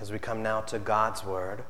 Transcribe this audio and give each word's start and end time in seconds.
As 0.00 0.12
we 0.12 0.20
come 0.20 0.44
now 0.44 0.60
to 0.60 0.78
God's 0.78 1.24
Word, 1.24 1.64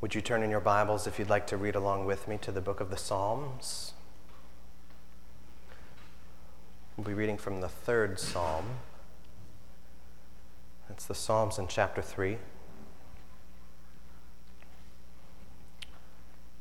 would 0.00 0.14
you 0.14 0.20
turn 0.20 0.44
in 0.44 0.50
your 0.50 0.60
Bibles 0.60 1.08
if 1.08 1.18
you'd 1.18 1.28
like 1.28 1.48
to 1.48 1.56
read 1.56 1.74
along 1.74 2.06
with 2.06 2.28
me 2.28 2.38
to 2.38 2.52
the 2.52 2.60
book 2.60 2.78
of 2.78 2.88
the 2.88 2.96
Psalms? 2.96 3.94
We'll 6.96 7.06
be 7.06 7.14
reading 7.14 7.36
from 7.36 7.60
the 7.60 7.68
third 7.68 8.20
Psalm. 8.20 8.64
It's 10.88 11.06
the 11.06 11.16
Psalms 11.16 11.58
in 11.58 11.66
chapter 11.66 12.00
3. 12.00 12.38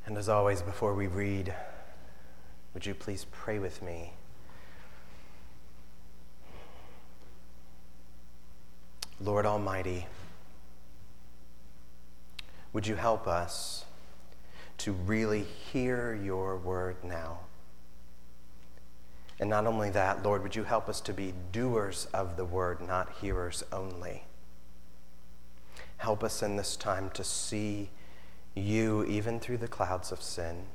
And 0.07 0.17
as 0.17 0.29
always, 0.29 0.63
before 0.63 0.95
we 0.95 1.05
read, 1.05 1.53
would 2.73 2.87
you 2.87 2.95
please 2.95 3.27
pray 3.31 3.59
with 3.59 3.83
me? 3.83 4.13
Lord 9.19 9.45
Almighty, 9.45 10.07
would 12.73 12.87
you 12.87 12.95
help 12.95 13.27
us 13.27 13.85
to 14.79 14.93
really 14.93 15.43
hear 15.43 16.13
your 16.13 16.57
word 16.57 17.03
now? 17.03 17.39
And 19.39 19.49
not 19.49 19.65
only 19.65 19.89
that, 19.89 20.23
Lord, 20.23 20.43
would 20.43 20.55
you 20.55 20.63
help 20.63 20.87
us 20.87 21.01
to 21.01 21.13
be 21.13 21.33
doers 21.51 22.07
of 22.13 22.37
the 22.37 22.45
word, 22.45 22.79
not 22.79 23.11
hearers 23.21 23.63
only? 23.71 24.23
Help 25.97 26.23
us 26.23 26.41
in 26.41 26.55
this 26.55 26.75
time 26.75 27.09
to 27.11 27.23
see 27.23 27.89
you 28.53 29.03
even 29.05 29.39
through 29.39 29.57
the 29.57 29.67
clouds 29.67 30.11
of 30.11 30.21
sin. 30.21 30.65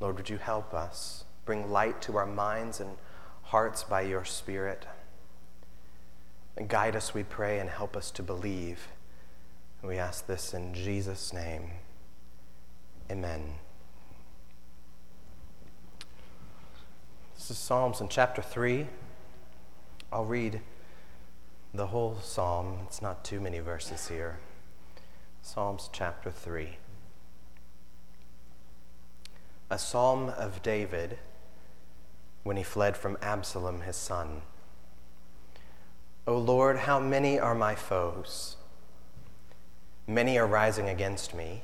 Lord, 0.00 0.16
would 0.16 0.30
you 0.30 0.38
help 0.38 0.72
us 0.72 1.24
bring 1.44 1.70
light 1.70 2.00
to 2.02 2.16
our 2.16 2.26
minds 2.26 2.80
and 2.80 2.96
hearts 3.42 3.82
by 3.82 4.02
your 4.02 4.24
Spirit? 4.24 4.86
And 6.56 6.68
guide 6.68 6.96
us, 6.96 7.14
we 7.14 7.24
pray, 7.24 7.58
and 7.58 7.68
help 7.68 7.96
us 7.96 8.10
to 8.12 8.22
believe 8.22 8.88
we 9.82 9.96
ask 9.96 10.26
this 10.26 10.54
in 10.54 10.74
Jesus' 10.74 11.32
name. 11.32 11.70
Amen. 13.10 13.54
This 17.36 17.50
is 17.52 17.58
Psalms 17.58 18.00
in 18.00 18.08
chapter 18.08 18.42
3. 18.42 18.86
I'll 20.12 20.24
read 20.24 20.60
the 21.72 21.86
whole 21.86 22.18
psalm. 22.20 22.80
It's 22.86 23.00
not 23.00 23.24
too 23.24 23.40
many 23.40 23.60
verses 23.60 24.08
here. 24.08 24.38
Psalms 25.42 25.88
chapter 25.92 26.30
3. 26.30 26.76
A 29.70 29.78
psalm 29.78 30.30
of 30.30 30.62
David 30.62 31.18
when 32.42 32.56
he 32.56 32.62
fled 32.62 32.96
from 32.96 33.16
Absalom 33.22 33.82
his 33.82 33.96
son. 33.96 34.42
O 36.26 36.36
Lord, 36.36 36.80
how 36.80 36.98
many 36.98 37.38
are 37.38 37.54
my 37.54 37.74
foes? 37.74 38.57
Many 40.10 40.38
are 40.38 40.46
rising 40.46 40.88
against 40.88 41.34
me. 41.34 41.60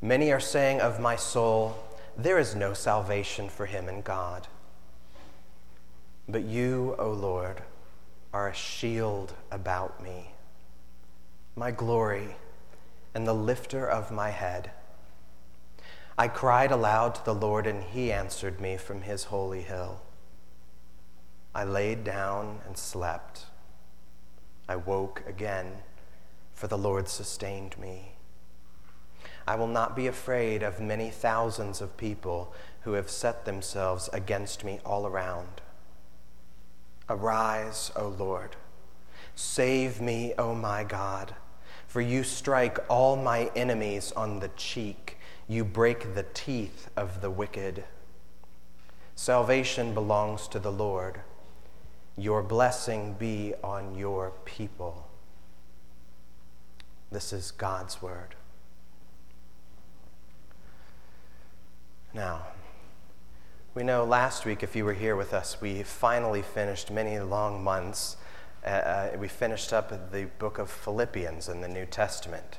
Many 0.00 0.32
are 0.32 0.40
saying 0.40 0.80
of 0.80 0.98
my 0.98 1.14
soul, 1.14 1.76
There 2.16 2.38
is 2.38 2.56
no 2.56 2.72
salvation 2.72 3.50
for 3.50 3.66
him 3.66 3.86
in 3.86 4.00
God. 4.00 4.48
But 6.26 6.44
you, 6.44 6.96
O 6.98 7.10
Lord, 7.10 7.62
are 8.32 8.48
a 8.48 8.54
shield 8.54 9.34
about 9.50 10.02
me, 10.02 10.32
my 11.54 11.70
glory, 11.70 12.36
and 13.14 13.26
the 13.26 13.34
lifter 13.34 13.86
of 13.86 14.10
my 14.10 14.30
head. 14.30 14.70
I 16.16 16.28
cried 16.28 16.72
aloud 16.72 17.16
to 17.16 17.24
the 17.26 17.34
Lord, 17.34 17.66
and 17.66 17.84
he 17.84 18.10
answered 18.10 18.58
me 18.58 18.78
from 18.78 19.02
his 19.02 19.24
holy 19.24 19.60
hill. 19.60 20.00
I 21.54 21.64
laid 21.64 22.04
down 22.04 22.60
and 22.66 22.78
slept. 22.78 23.44
I 24.66 24.76
woke 24.76 25.22
again 25.26 25.82
for 26.56 26.66
the 26.66 26.78
Lord 26.78 27.06
sustained 27.06 27.78
me. 27.78 28.12
I 29.46 29.54
will 29.56 29.68
not 29.68 29.94
be 29.94 30.06
afraid 30.06 30.62
of 30.62 30.80
many 30.80 31.10
thousands 31.10 31.80
of 31.82 31.98
people 31.98 32.52
who 32.80 32.94
have 32.94 33.10
set 33.10 33.44
themselves 33.44 34.08
against 34.12 34.64
me 34.64 34.80
all 34.84 35.06
around. 35.06 35.60
Arise, 37.10 37.92
O 37.94 38.08
Lord. 38.08 38.56
Save 39.34 40.00
me, 40.00 40.32
O 40.38 40.54
my 40.54 40.82
God, 40.82 41.34
for 41.86 42.00
you 42.00 42.24
strike 42.24 42.78
all 42.88 43.16
my 43.16 43.50
enemies 43.54 44.10
on 44.12 44.40
the 44.40 44.48
cheek. 44.56 45.18
You 45.46 45.62
break 45.62 46.14
the 46.14 46.24
teeth 46.34 46.88
of 46.96 47.20
the 47.20 47.30
wicked. 47.30 47.84
Salvation 49.14 49.92
belongs 49.92 50.48
to 50.48 50.58
the 50.58 50.72
Lord. 50.72 51.20
Your 52.16 52.42
blessing 52.42 53.14
be 53.18 53.52
on 53.62 53.94
your 53.94 54.32
people. 54.46 55.05
This 57.10 57.32
is 57.32 57.52
God's 57.52 58.02
word. 58.02 58.34
Now, 62.12 62.46
we 63.74 63.84
know 63.84 64.04
last 64.04 64.44
week, 64.44 64.62
if 64.62 64.74
you 64.74 64.84
were 64.84 64.94
here 64.94 65.14
with 65.14 65.32
us, 65.32 65.60
we 65.60 65.82
finally 65.82 66.42
finished 66.42 66.90
many 66.90 67.18
long 67.20 67.62
months. 67.62 68.16
Uh, 68.64 68.70
uh, 68.70 69.16
we 69.18 69.28
finished 69.28 69.72
up 69.72 70.10
the 70.10 70.24
book 70.38 70.58
of 70.58 70.68
Philippians 70.68 71.48
in 71.48 71.60
the 71.60 71.68
New 71.68 71.86
Testament. 71.86 72.58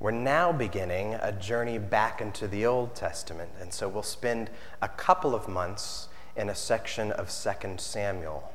We're 0.00 0.12
now 0.12 0.50
beginning 0.50 1.14
a 1.14 1.32
journey 1.32 1.78
back 1.78 2.20
into 2.20 2.48
the 2.48 2.64
Old 2.64 2.94
Testament, 2.94 3.50
and 3.60 3.72
so 3.72 3.88
we'll 3.88 4.02
spend 4.02 4.50
a 4.80 4.88
couple 4.88 5.34
of 5.34 5.48
months 5.48 6.08
in 6.36 6.48
a 6.48 6.54
section 6.54 7.12
of 7.12 7.30
2 7.30 7.76
Samuel. 7.76 8.52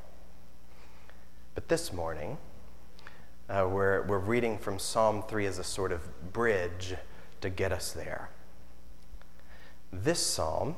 But 1.55 1.67
this 1.67 1.93
morning, 1.93 2.37
uh, 3.49 3.67
we're, 3.67 4.03
we're 4.03 4.19
reading 4.19 4.57
from 4.57 4.77
Psalm 4.77 5.23
3 5.27 5.45
as 5.47 5.57
a 5.57 5.63
sort 5.63 5.91
of 5.91 6.31
bridge 6.31 6.95
to 7.41 7.49
get 7.49 7.71
us 7.71 7.91
there. 7.91 8.29
This 9.91 10.23
psalm 10.23 10.75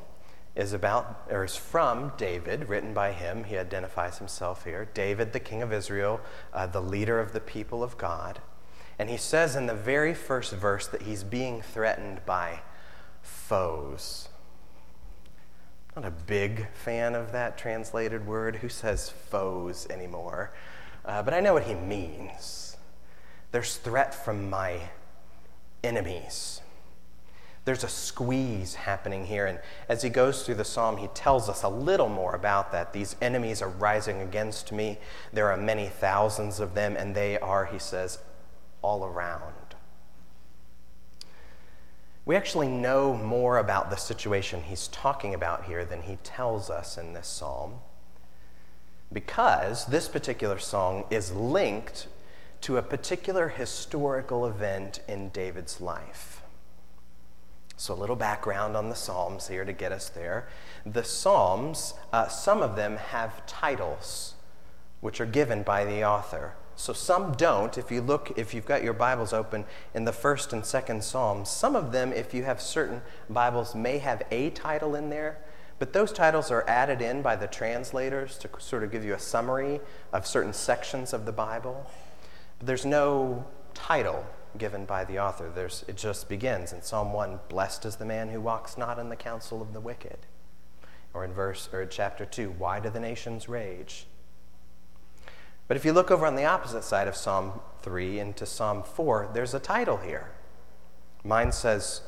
is 0.56 0.74
about 0.74 1.28
or 1.30 1.44
is 1.44 1.56
from 1.56 2.14
David, 2.18 2.70
written 2.70 2.94
by 2.94 3.12
him. 3.12 3.44
He 3.44 3.58
identifies 3.58 4.18
himself 4.18 4.64
here. 4.64 4.88
David, 4.94 5.34
the 5.34 5.40
king 5.40 5.62
of 5.62 5.74
Israel, 5.74 6.22
uh, 6.54 6.68
the 6.68 6.82
leader 6.82 7.20
of 7.20 7.34
the 7.34 7.40
people 7.40 7.84
of 7.84 7.98
God. 7.98 8.40
And 8.98 9.10
he 9.10 9.18
says 9.18 9.56
in 9.56 9.66
the 9.66 9.74
very 9.74 10.14
first 10.14 10.54
verse 10.54 10.88
that 10.88 11.04
he's 11.04 11.24
being 11.24 11.62
threatened 11.62 12.26
by 12.26 12.62
foes. 13.22 14.30
Not 15.96 16.06
a 16.06 16.12
big 16.12 16.68
fan 16.74 17.16
of 17.16 17.32
that 17.34 17.58
translated 17.58 18.26
word. 18.26 18.58
Who 18.58 18.70
says 18.70 19.10
foes 19.10 19.88
anymore? 19.90 20.52
Uh, 21.04 21.24
but 21.24 21.34
I 21.34 21.40
know 21.40 21.54
what 21.54 21.64
he 21.64 21.74
means. 21.74 22.78
There's 23.52 23.78
threat 23.78 24.14
from 24.14 24.50
my 24.50 24.80
enemies. 25.84 26.62
There's 27.64 27.84
a 27.84 27.90
squeeze 27.90 28.74
happening 28.76 29.26
here. 29.26 29.46
And 29.46 29.60
as 29.88 30.02
he 30.02 30.10
goes 30.10 30.44
through 30.44 30.56
the 30.56 30.66
psalm, 30.66 30.98
he 30.98 31.08
tells 31.08 31.48
us 31.48 31.64
a 31.64 31.70
little 31.70 32.10
more 32.10 32.34
about 32.34 32.72
that. 32.72 32.94
These 32.94 33.16
enemies 33.22 33.62
are 33.62 33.70
rising 33.70 34.22
against 34.22 34.72
me. 34.72 34.98
There 35.32 35.52
are 35.52 35.58
many 35.58 35.88
thousands 35.88 36.60
of 36.60 36.74
them, 36.74 36.96
and 36.96 37.14
they 37.14 37.38
are, 37.40 37.66
he 37.66 37.78
says, 37.78 38.20
all 38.82 39.06
around. 39.06 39.54
We 42.26 42.36
actually 42.36 42.68
know 42.68 43.16
more 43.16 43.58
about 43.58 43.90
the 43.90 43.96
situation 43.96 44.64
he's 44.64 44.88
talking 44.88 45.34
about 45.34 45.66
here 45.66 45.84
than 45.86 46.04
he 46.04 46.18
tells 46.24 46.70
us 46.70 46.98
in 46.98 47.14
this 47.14 47.28
psalm 47.28 47.80
because 49.14 49.86
this 49.86 50.08
particular 50.08 50.60
song 50.60 51.06
is 51.10 51.32
linked 51.32 52.08
to 52.62 52.78
a 52.78 52.82
particular 52.82 53.50
historical 53.50 54.46
event 54.46 55.00
in 55.08 55.30
David's 55.30 55.82
life. 55.82 56.42
So, 57.76 57.96
a 57.96 57.96
little 57.96 58.16
background 58.16 58.78
on 58.78 58.90
the 58.90 58.96
Psalms 58.96 59.48
here 59.48 59.66
to 59.66 59.74
get 59.74 59.92
us 59.92 60.08
there. 60.10 60.48
The 60.86 61.04
Psalms, 61.04 61.96
uh, 62.14 62.28
some 62.28 62.62
of 62.62 62.76
them 62.76 62.98
have 62.98 63.44
titles 63.48 64.36
which 65.00 65.20
are 65.20 65.26
given 65.26 65.64
by 65.64 65.84
the 65.84 66.06
author. 66.06 66.54
So, 66.76 66.94
some 66.94 67.34
don't. 67.34 67.76
If 67.80 67.90
you 67.90 68.02
look, 68.02 68.38
if 68.38 68.54
you've 68.54 68.68
got 68.68 68.84
your 68.84 68.94
Bibles 68.94 69.34
open 69.34 69.66
in 69.96 70.06
the 70.06 70.14
first 70.14 70.54
and 70.54 70.64
second 70.64 71.04
Psalms, 71.04 71.50
some 71.50 71.76
of 71.76 71.92
them, 71.92 72.14
if 72.14 72.36
you 72.36 72.44
have 72.44 72.62
certain 72.62 73.02
Bibles, 73.28 73.74
may 73.74 73.98
have 73.98 74.22
a 74.30 74.52
title 74.52 74.94
in 74.94 75.10
there. 75.10 75.40
But 75.82 75.94
those 75.94 76.12
titles 76.12 76.52
are 76.52 76.64
added 76.70 77.02
in 77.02 77.24
by 77.24 77.36
the 77.36 77.48
translators 77.48 78.38
to 78.38 78.50
sort 78.60 78.84
of 78.84 78.92
give 78.92 79.04
you 79.04 79.16
a 79.16 79.20
summary 79.20 79.82
of 80.14 80.28
certain 80.28 80.54
sections 80.54 81.12
of 81.12 81.26
the 81.26 81.32
Bible. 81.32 81.90
But 82.60 82.68
there's 82.68 82.86
no 82.86 83.48
title 83.74 84.24
given 84.60 84.86
by 84.86 85.06
the 85.06 85.18
author. 85.18 85.50
There's, 85.50 85.84
it 85.88 85.98
just 85.98 86.30
begins 86.30 86.72
in 86.72 86.84
Psalm 86.84 87.14
1 87.14 87.40
Blessed 87.50 87.86
is 87.86 87.96
the 87.96 88.06
man 88.06 88.30
who 88.30 88.40
walks 88.40 88.78
not 88.78 89.00
in 89.00 89.10
the 89.10 89.16
counsel 89.16 89.60
of 89.60 89.74
the 89.74 89.80
wicked. 89.80 90.20
Or 91.16 91.26
in 91.26 91.34
verse 91.34 91.68
or 91.74 91.82
in 91.82 91.90
chapter 91.90 92.28
2, 92.28 92.52
Why 92.60 92.80
do 92.80 92.92
the 92.92 93.00
nations 93.00 93.50
rage? 93.50 94.06
But 95.68 95.78
if 95.78 95.84
you 95.84 95.94
look 95.94 96.12
over 96.12 96.28
on 96.28 96.36
the 96.36 96.46
opposite 96.46 96.84
side 96.84 97.08
of 97.08 97.16
Psalm 97.16 97.60
3 97.82 98.20
into 98.20 98.46
Psalm 98.46 98.84
4, 98.84 99.32
there's 99.34 99.56
a 99.56 99.60
title 99.60 99.98
here. 99.98 100.30
Mine 101.24 101.52
says, 101.52 102.02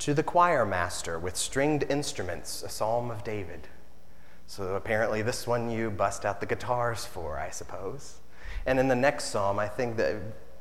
To 0.00 0.14
the 0.14 0.22
choir 0.22 0.66
master 0.66 1.18
with 1.18 1.36
stringed 1.36 1.84
instruments, 1.84 2.62
a 2.62 2.68
psalm 2.68 3.10
of 3.10 3.24
David. 3.24 3.68
So 4.46 4.76
apparently, 4.76 5.22
this 5.22 5.46
one 5.46 5.70
you 5.70 5.90
bust 5.90 6.24
out 6.24 6.40
the 6.40 6.46
guitars 6.46 7.04
for, 7.04 7.38
I 7.38 7.50
suppose. 7.50 8.18
And 8.66 8.78
in 8.78 8.88
the 8.88 8.94
next 8.94 9.26
psalm, 9.26 9.58
I 9.58 9.68
think 9.68 9.96
that 9.96 10.16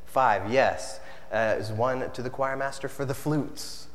five, 0.05 0.51
yes, 0.51 0.99
uh, 1.31 1.55
is 1.57 1.71
one 1.71 2.09
to 2.11 2.21
the 2.21 2.29
choir 2.29 2.55
master 2.55 2.87
for 2.87 3.05
the 3.05 3.13
flutes. 3.13 3.87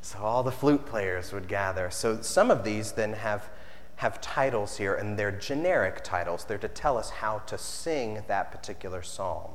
So 0.00 0.18
all 0.18 0.42
the 0.42 0.52
flute 0.52 0.84
players 0.84 1.32
would 1.32 1.46
gather. 1.46 1.90
So 1.90 2.20
some 2.20 2.50
of 2.50 2.64
these 2.64 2.92
then 2.92 3.12
have, 3.12 3.48
have 3.96 4.20
titles 4.20 4.76
here, 4.76 4.94
and 4.94 5.16
they're 5.16 5.30
generic 5.30 6.02
titles. 6.02 6.44
They're 6.44 6.58
to 6.58 6.68
tell 6.68 6.98
us 6.98 7.08
how 7.10 7.38
to 7.46 7.56
sing 7.56 8.24
that 8.26 8.50
particular 8.50 9.02
psalm. 9.02 9.52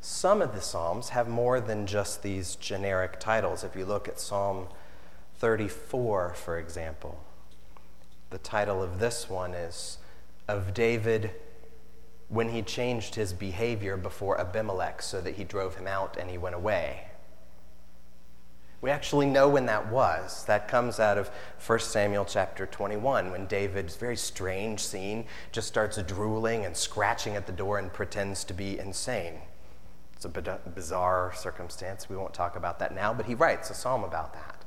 Some 0.00 0.40
of 0.40 0.54
the 0.54 0.60
Psalms 0.60 1.10
have 1.10 1.28
more 1.28 1.60
than 1.60 1.86
just 1.86 2.22
these 2.22 2.54
generic 2.56 3.18
titles. 3.18 3.64
If 3.64 3.74
you 3.74 3.84
look 3.84 4.06
at 4.06 4.20
Psalm 4.20 4.68
34, 5.38 6.34
for 6.34 6.58
example, 6.58 7.24
the 8.30 8.38
title 8.38 8.82
of 8.82 9.00
this 9.00 9.28
one 9.28 9.54
is 9.54 9.98
Of 10.46 10.72
David 10.72 11.32
when 12.28 12.50
he 12.50 12.62
changed 12.62 13.14
his 13.16 13.32
behavior 13.32 13.96
before 13.96 14.40
Abimelech 14.40 15.02
so 15.02 15.20
that 15.20 15.34
he 15.34 15.44
drove 15.44 15.76
him 15.76 15.86
out 15.86 16.16
and 16.16 16.30
he 16.30 16.38
went 16.38 16.54
away. 16.54 17.04
We 18.80 18.90
actually 18.90 19.26
know 19.26 19.48
when 19.48 19.66
that 19.66 19.90
was. 19.90 20.44
That 20.44 20.68
comes 20.68 21.00
out 21.00 21.18
of 21.18 21.30
1 21.66 21.80
Samuel 21.80 22.24
chapter 22.24 22.66
21 22.66 23.32
when 23.32 23.46
David's 23.46 23.96
very 23.96 24.16
strange 24.16 24.80
scene 24.80 25.24
just 25.50 25.66
starts 25.66 26.00
drooling 26.02 26.64
and 26.64 26.76
scratching 26.76 27.34
at 27.34 27.46
the 27.46 27.52
door 27.52 27.78
and 27.78 27.92
pretends 27.92 28.44
to 28.44 28.54
be 28.54 28.78
insane. 28.78 29.40
It's 30.18 30.24
a 30.24 30.28
bizarre 30.74 31.32
circumstance. 31.32 32.08
We 32.08 32.16
won't 32.16 32.34
talk 32.34 32.56
about 32.56 32.80
that 32.80 32.92
now, 32.92 33.14
but 33.14 33.26
he 33.26 33.36
writes 33.36 33.70
a 33.70 33.74
psalm 33.74 34.02
about 34.02 34.32
that. 34.32 34.64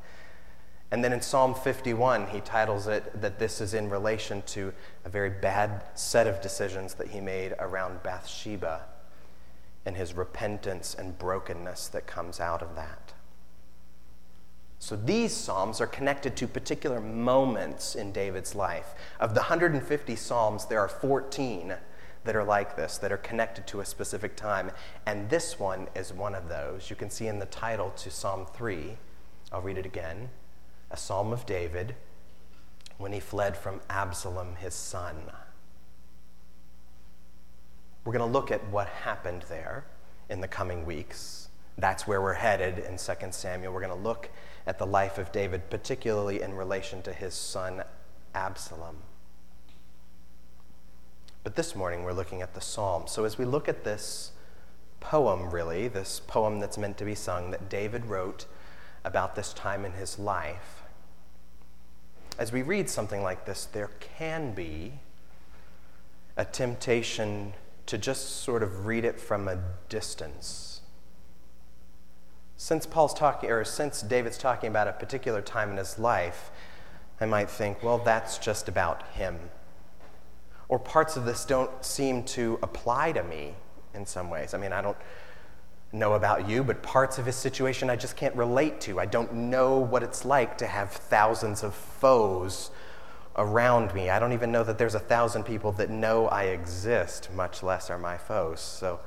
And 0.92 1.04
then 1.04 1.12
in 1.12 1.22
Psalm 1.22 1.54
51, 1.54 2.28
he 2.28 2.40
titles 2.40 2.88
it 2.88 3.20
that 3.20 3.38
this 3.38 3.60
is 3.60 3.74
in 3.74 3.90
relation 3.90 4.44
to 4.44 4.72
a 5.04 5.10
very 5.10 5.30
bad 5.30 5.84
set 5.94 6.26
of 6.26 6.40
decisions 6.40 6.94
that 6.94 7.10
he 7.10 7.20
made 7.20 7.54
around 7.60 8.02
Bathsheba 8.02 8.86
and 9.86 9.98
his 9.98 10.14
repentance 10.14 10.96
and 10.98 11.20
brokenness 11.20 11.90
that 11.90 12.08
comes 12.08 12.40
out 12.40 12.62
of 12.62 12.78
that. 12.78 13.12
So 14.80 14.96
these 14.96 15.34
Psalms 15.34 15.82
are 15.82 15.88
connected 15.88 16.38
to 16.38 16.48
particular 16.48 17.02
moments 17.02 17.94
in 17.94 18.14
David's 18.14 18.56
life. 18.56 18.96
Of 19.20 19.34
the 19.34 19.42
150 19.42 20.16
Psalms, 20.16 20.66
there 20.68 20.80
are 20.80 20.88
14 20.88 21.76
that 22.24 22.36
are 22.36 22.44
like 22.44 22.76
this, 22.76 22.98
that 23.00 23.12
are 23.12 23.18
connected 23.18 23.66
to 23.68 23.80
a 23.80 23.86
specific 23.86 24.36
time. 24.36 24.72
And 25.06 25.30
this 25.30 25.60
one 25.60 25.88
is 25.96 26.14
one 26.14 26.36
of 26.36 26.50
those. 26.50 26.90
You 26.90 26.96
can 26.96 27.10
see 27.10 27.28
in 27.28 27.40
the 27.40 27.46
title 27.46 27.92
to 27.98 28.12
Psalm 28.12 28.46
3, 28.54 28.98
I'll 29.52 29.62
read 29.62 29.78
it 29.78 29.86
again 29.86 30.30
a 30.92 30.98
psalm 30.98 31.32
of 31.32 31.46
David 31.46 31.96
when 32.98 33.14
he 33.14 33.20
fled 33.20 33.56
from 33.58 33.80
Absalom, 33.90 34.56
his 34.58 34.76
son. 34.76 35.16
We're 38.04 38.14
going 38.14 38.30
to 38.30 38.32
look 38.32 38.52
at 38.52 38.68
what 38.68 38.88
happened 38.88 39.46
there 39.48 39.86
in 40.30 40.42
the 40.42 40.48
coming 40.48 40.86
weeks. 40.86 41.48
That's 41.78 42.06
where 42.06 42.22
we're 42.22 42.34
headed 42.34 42.80
in 42.80 42.98
2 42.98 43.14
Samuel. 43.32 43.74
We're 43.74 43.82
going 43.82 43.98
to 43.98 44.04
look 44.04 44.30
at 44.68 44.78
the 44.78 44.86
life 44.86 45.18
of 45.18 45.32
David, 45.32 45.70
particularly 45.70 46.42
in 46.42 46.54
relation 46.54 47.02
to 47.04 47.14
his 47.14 47.34
son 47.34 47.84
Absalom. 48.36 48.98
But 51.44 51.56
this 51.56 51.76
morning 51.76 52.04
we're 52.04 52.14
looking 52.14 52.42
at 52.42 52.54
the 52.54 52.62
psalm. 52.62 53.08
So 53.08 53.26
as 53.26 53.38
we 53.38 53.46
look 53.46 53.68
at 53.68 53.84
this 53.84 54.32
poem, 55.00 55.50
really, 55.50 55.88
this 55.88 56.20
poem 56.20 56.60
that's 56.60 56.78
meant 56.78 56.98
to 57.00 57.06
be 57.06 57.16
sung 57.16 57.50
that 57.52 57.68
David 57.68 58.06
wrote 58.06 58.46
about 59.04 59.36
this 59.36 59.52
time 59.54 59.84
in 59.84 59.94
his 59.94 60.20
life, 60.20 60.84
as 62.38 62.52
we 62.52 62.62
read 62.62 62.90
something 62.90 63.24
like 63.24 63.46
this, 63.46 63.66
there 63.66 63.90
can 64.00 64.54
be 64.54 64.94
a 66.38 66.46
temptation 66.46 67.54
to 67.88 67.98
just 67.98 68.44
sort 68.44 68.62
of 68.62 68.86
read 68.86 69.04
it 69.04 69.20
from 69.20 69.48
a 69.48 69.58
distance. 69.90 70.82
Since 72.56 72.86
Paul's 72.86 73.16
talking, 73.16 73.50
or 73.50 73.64
since 73.64 74.04
David's 74.04 74.38
talking 74.38 74.70
about 74.70 74.88
a 74.88 74.94
particular 74.94 75.42
time 75.42 75.72
in 75.72 75.78
his 75.78 75.98
life, 75.98 76.52
I 77.20 77.26
might 77.26 77.50
think, 77.50 77.82
well, 77.82 77.98
that's 77.98 78.38
just 78.38 78.70
about 78.70 79.08
him 79.10 79.40
or 80.72 80.80
parts 80.80 81.18
of 81.18 81.26
this 81.26 81.44
don't 81.44 81.70
seem 81.84 82.24
to 82.24 82.58
apply 82.64 83.12
to 83.12 83.22
me 83.24 83.54
in 83.94 84.06
some 84.06 84.30
ways. 84.30 84.54
I 84.54 84.58
mean, 84.58 84.72
I 84.72 84.82
don't 84.82 84.96
know 85.92 86.14
about 86.14 86.48
you, 86.48 86.64
but 86.64 86.82
parts 86.82 87.18
of 87.18 87.26
his 87.26 87.36
situation 87.36 87.90
I 87.90 87.98
just 87.98 88.16
can't 88.16 88.34
relate 88.38 88.80
to. 88.82 88.98
I 88.98 89.06
don't 89.06 89.34
know 89.34 89.78
what 89.78 90.02
it's 90.02 90.24
like 90.24 90.58
to 90.60 90.68
have 90.68 90.90
thousands 90.90 91.62
of 91.62 91.76
foes 91.76 92.72
around 93.36 93.94
me. 93.94 94.10
I 94.10 94.18
don't 94.18 94.32
even 94.32 94.50
know 94.50 94.64
that 94.64 94.78
there's 94.78 94.96
a 94.96 95.00
thousand 95.00 95.44
people 95.44 95.74
that 95.74 95.90
know 95.90 96.30
I 96.30 96.44
exist, 96.44 97.30
much 97.36 97.62
less 97.62 97.90
are 97.90 97.98
my 97.98 98.18
foes. 98.18 98.62
So 98.62 99.02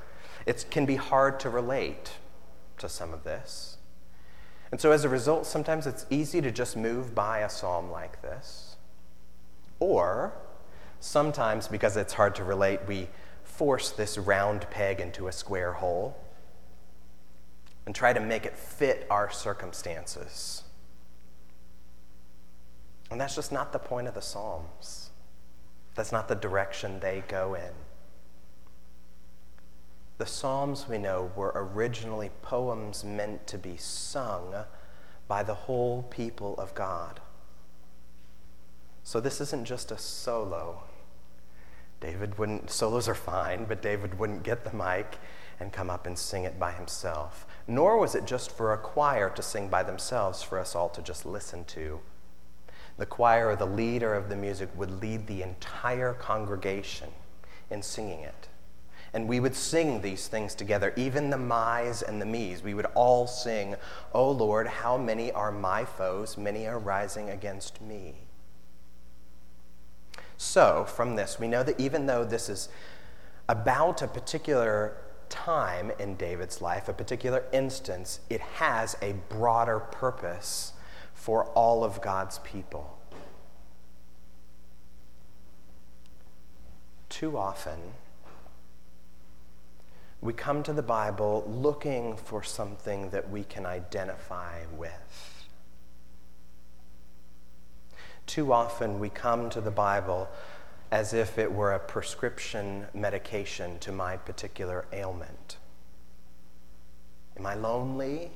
it 0.45 0.67
can 0.69 0.85
be 0.85 0.97
hard 0.97 1.39
to 1.39 1.49
relate 1.49 2.11
to 2.77 2.87
some 2.87 3.11
of 3.11 3.23
this. 3.23 3.77
And 4.71 4.79
so 4.79 4.91
as 4.91 5.03
a 5.03 5.09
result, 5.09 5.47
sometimes 5.47 5.87
it's 5.87 6.05
easy 6.11 6.41
to 6.41 6.51
just 6.51 6.77
move 6.77 7.15
by 7.15 7.39
a 7.39 7.49
psalm 7.49 7.89
like 7.89 8.21
this. 8.21 8.75
Or 9.79 10.35
Sometimes, 11.05 11.67
because 11.67 11.97
it's 11.97 12.13
hard 12.13 12.33
to 12.33 12.43
relate, 12.43 12.79
we 12.87 13.07
force 13.43 13.91
this 13.91 14.17
round 14.17 14.67
peg 14.71 14.99
into 14.99 15.27
a 15.27 15.31
square 15.31 15.73
hole 15.73 16.17
and 17.85 17.93
try 17.93 18.11
to 18.11 18.19
make 18.19 18.43
it 18.43 18.57
fit 18.57 19.05
our 19.11 19.29
circumstances. 19.29 20.63
And 23.11 23.21
that's 23.21 23.35
just 23.35 23.51
not 23.51 23.71
the 23.71 23.77
point 23.77 24.07
of 24.07 24.15
the 24.15 24.21
Psalms. 24.21 25.11
That's 25.93 26.11
not 26.11 26.27
the 26.27 26.33
direction 26.33 26.99
they 26.99 27.23
go 27.27 27.53
in. 27.53 27.73
The 30.17 30.25
Psalms, 30.25 30.87
we 30.89 30.97
know, 30.97 31.31
were 31.35 31.51
originally 31.53 32.31
poems 32.41 33.03
meant 33.03 33.45
to 33.45 33.59
be 33.59 33.77
sung 33.77 34.55
by 35.27 35.43
the 35.43 35.53
whole 35.53 36.01
people 36.01 36.55
of 36.57 36.73
God. 36.73 37.19
So 39.03 39.19
this 39.19 39.39
isn't 39.39 39.65
just 39.65 39.91
a 39.91 39.99
solo. 39.99 40.81
David 41.99 42.37
wouldn't, 42.37 42.69
solos 42.69 43.07
are 43.07 43.15
fine, 43.15 43.65
but 43.65 43.81
David 43.81 44.19
wouldn't 44.19 44.43
get 44.43 44.63
the 44.63 44.75
mic 44.75 45.17
and 45.59 45.71
come 45.71 45.89
up 45.89 46.05
and 46.05 46.17
sing 46.17 46.43
it 46.43 46.59
by 46.59 46.71
himself. 46.71 47.47
Nor 47.67 47.97
was 47.97 48.15
it 48.15 48.25
just 48.25 48.51
for 48.51 48.73
a 48.73 48.77
choir 48.77 49.29
to 49.29 49.41
sing 49.41 49.69
by 49.69 49.83
themselves 49.83 50.43
for 50.43 50.59
us 50.59 50.75
all 50.75 50.89
to 50.89 51.01
just 51.01 51.25
listen 51.25 51.63
to. 51.65 51.99
The 52.97 53.05
choir 53.05 53.49
or 53.49 53.55
the 53.55 53.65
leader 53.65 54.13
of 54.13 54.29
the 54.29 54.35
music 54.35 54.69
would 54.75 55.01
lead 55.01 55.27
the 55.27 55.41
entire 55.41 56.13
congregation 56.13 57.09
in 57.69 57.81
singing 57.81 58.21
it. 58.21 58.47
And 59.13 59.27
we 59.29 59.39
would 59.39 59.55
sing 59.55 60.01
these 60.01 60.27
things 60.27 60.55
together, 60.55 60.93
even 60.97 61.29
the 61.29 61.37
my's 61.37 62.01
and 62.01 62.21
the 62.21 62.25
me's. 62.25 62.61
We 62.61 62.73
would 62.73 62.87
all 62.95 63.27
sing, 63.27 63.75
O 64.13 64.29
Lord, 64.29 64.67
how 64.67 64.97
many 64.97 65.31
are 65.31 65.51
my 65.51 65.85
foes? 65.85 66.37
Many 66.37 66.67
are 66.67 66.79
rising 66.79 67.29
against 67.29 67.81
me. 67.81 68.24
So, 70.37 70.85
from 70.85 71.15
this, 71.15 71.39
we 71.39 71.47
know 71.47 71.63
that 71.63 71.79
even 71.79 72.05
though 72.05 72.25
this 72.25 72.49
is 72.49 72.69
about 73.47 74.01
a 74.01 74.07
particular 74.07 74.97
time 75.29 75.91
in 75.99 76.15
David's 76.15 76.61
life, 76.61 76.89
a 76.89 76.93
particular 76.93 77.43
instance, 77.51 78.19
it 78.29 78.41
has 78.41 78.97
a 79.01 79.13
broader 79.29 79.79
purpose 79.79 80.73
for 81.13 81.45
all 81.51 81.83
of 81.83 82.01
God's 82.01 82.39
people. 82.39 82.97
Too 87.09 87.37
often, 87.37 87.79
we 90.21 90.33
come 90.33 90.63
to 90.63 90.73
the 90.73 90.81
Bible 90.81 91.43
looking 91.47 92.17
for 92.17 92.43
something 92.43 93.09
that 93.11 93.29
we 93.29 93.43
can 93.43 93.65
identify 93.65 94.65
with. 94.75 95.34
Too 98.25 98.51
often 98.51 98.99
we 98.99 99.09
come 99.09 99.49
to 99.51 99.61
the 99.61 99.71
Bible 99.71 100.27
as 100.91 101.13
if 101.13 101.37
it 101.37 101.51
were 101.51 101.73
a 101.73 101.79
prescription 101.79 102.87
medication 102.93 103.79
to 103.79 103.91
my 103.91 104.17
particular 104.17 104.85
ailment. 104.93 105.57
Am 107.37 107.45
I 107.45 107.55
lonely? 107.55 108.31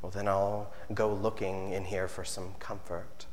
Well, 0.00 0.10
then 0.10 0.28
I'll 0.28 0.72
go 0.92 1.12
looking 1.12 1.72
in 1.72 1.84
here 1.84 2.08
for 2.08 2.24
some 2.24 2.54
comfort. 2.58 3.26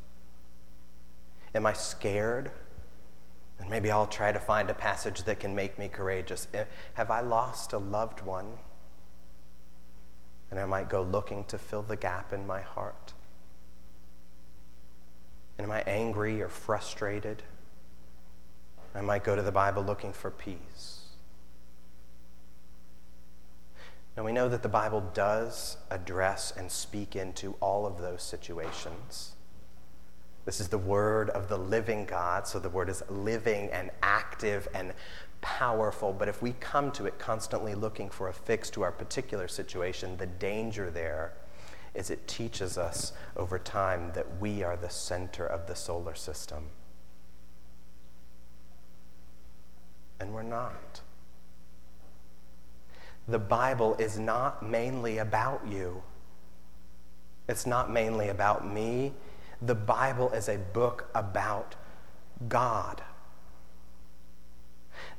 Am 1.54 1.66
I 1.66 1.74
scared? 1.74 2.52
And 3.60 3.70
maybe 3.70 3.92
I'll 3.92 4.08
try 4.08 4.32
to 4.32 4.40
find 4.40 4.70
a 4.70 4.74
passage 4.74 5.24
that 5.24 5.40
can 5.40 5.54
make 5.54 5.78
me 5.78 5.88
courageous. 5.88 6.48
Eh, 6.54 6.64
have 6.96 7.12
I 7.12 7.22
lost 7.22 7.74
a 7.74 7.78
loved 7.78 8.22
one? 8.22 8.54
And 10.50 10.60
I 10.60 10.66
might 10.66 10.90
go 10.90 11.04
looking 11.04 11.44
to 11.46 11.58
fill 11.58 11.84
the 11.84 11.96
gap 11.96 12.34
in 12.34 12.48
my 12.48 12.62
heart. 12.62 13.14
And 15.62 15.72
am 15.72 15.78
I 15.78 15.84
angry 15.86 16.42
or 16.42 16.50
frustrated? 16.50 17.44
I 18.96 19.02
might 19.02 19.24
go 19.24 19.36
to 19.36 19.44
the 19.44 19.52
Bible 19.52 19.84
looking 19.84 20.12
for 20.12 20.32
peace. 20.32 21.02
Now, 24.18 24.24
we 24.24 24.32
know 24.32 24.50
that 24.50 24.64
the 24.64 24.70
Bible 24.70 25.02
does 25.14 25.78
address 25.92 26.52
and 26.58 26.72
speak 26.72 27.16
into 27.16 27.54
all 27.60 27.86
of 27.86 28.02
those 28.02 28.24
situations. 28.24 29.34
This 30.46 30.60
is 30.60 30.70
the 30.70 30.80
word 30.80 31.30
of 31.30 31.48
the 31.48 31.60
living 31.60 32.06
God, 32.06 32.48
so 32.48 32.58
the 32.58 32.68
word 32.68 32.90
is 32.90 33.04
living 33.08 33.70
and 33.70 33.92
active 34.02 34.68
and 34.74 34.94
powerful. 35.42 36.12
But 36.12 36.28
if 36.28 36.42
we 36.42 36.54
come 36.54 36.92
to 36.94 37.06
it 37.06 37.20
constantly 37.20 37.76
looking 37.76 38.10
for 38.10 38.30
a 38.30 38.34
fix 38.34 38.72
to 38.72 38.82
our 38.82 38.92
particular 38.92 39.48
situation, 39.48 40.18
the 40.18 40.26
danger 40.26 40.90
there 40.90 41.34
is 42.02 42.10
it 42.10 42.28
teaches 42.28 42.80
us 42.80 43.14
over 43.38 43.60
time 43.60 44.12
that 44.16 44.40
we 44.40 44.64
are 44.64 44.76
the 44.76 44.90
center 44.90 45.46
of 45.46 45.68
the 45.68 45.76
solar 45.76 46.16
system. 46.16 46.64
And 50.20 50.34
we're 50.34 50.42
not. 50.42 51.02
The 53.28 53.38
Bible 53.38 53.96
is 54.00 54.18
not 54.18 54.64
mainly 54.68 55.20
about 55.20 55.62
you. 55.68 56.02
It's 57.48 57.68
not 57.68 57.92
mainly 57.92 58.30
about 58.30 58.68
me. 58.68 59.14
The 59.62 59.76
Bible 59.76 60.32
is 60.32 60.50
a 60.50 60.58
book 60.58 61.08
about 61.14 61.76
God. 62.50 63.04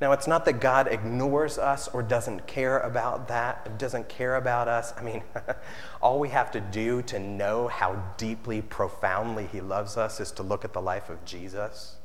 Now, 0.03 0.11
it's 0.11 0.27
not 0.27 0.43
that 0.43 0.59
God 0.59 0.89
ignores 0.89 1.57
us 1.57 1.87
or 1.87 2.03
doesn't 2.03 2.45
care 2.45 2.79
about 2.79 3.29
that, 3.29 3.79
doesn't 3.79 4.09
care 4.09 4.35
about 4.35 4.67
us. 4.67 4.93
I 4.97 5.01
mean, 5.01 5.23
all 6.01 6.19
we 6.19 6.27
have 6.27 6.51
to 6.51 6.59
do 6.59 7.01
to 7.03 7.19
know 7.19 7.69
how 7.69 8.03
deeply, 8.17 8.61
profoundly 8.61 9.47
He 9.47 9.61
loves 9.61 9.95
us 9.95 10.19
is 10.19 10.33
to 10.33 10.43
look 10.43 10.65
at 10.65 10.73
the 10.73 10.81
life 10.81 11.09
of 11.09 11.23
Jesus. 11.23 11.95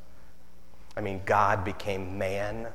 I 0.97 1.01
mean, 1.01 1.23
God 1.27 1.65
became 1.65 2.17
man, 2.17 2.69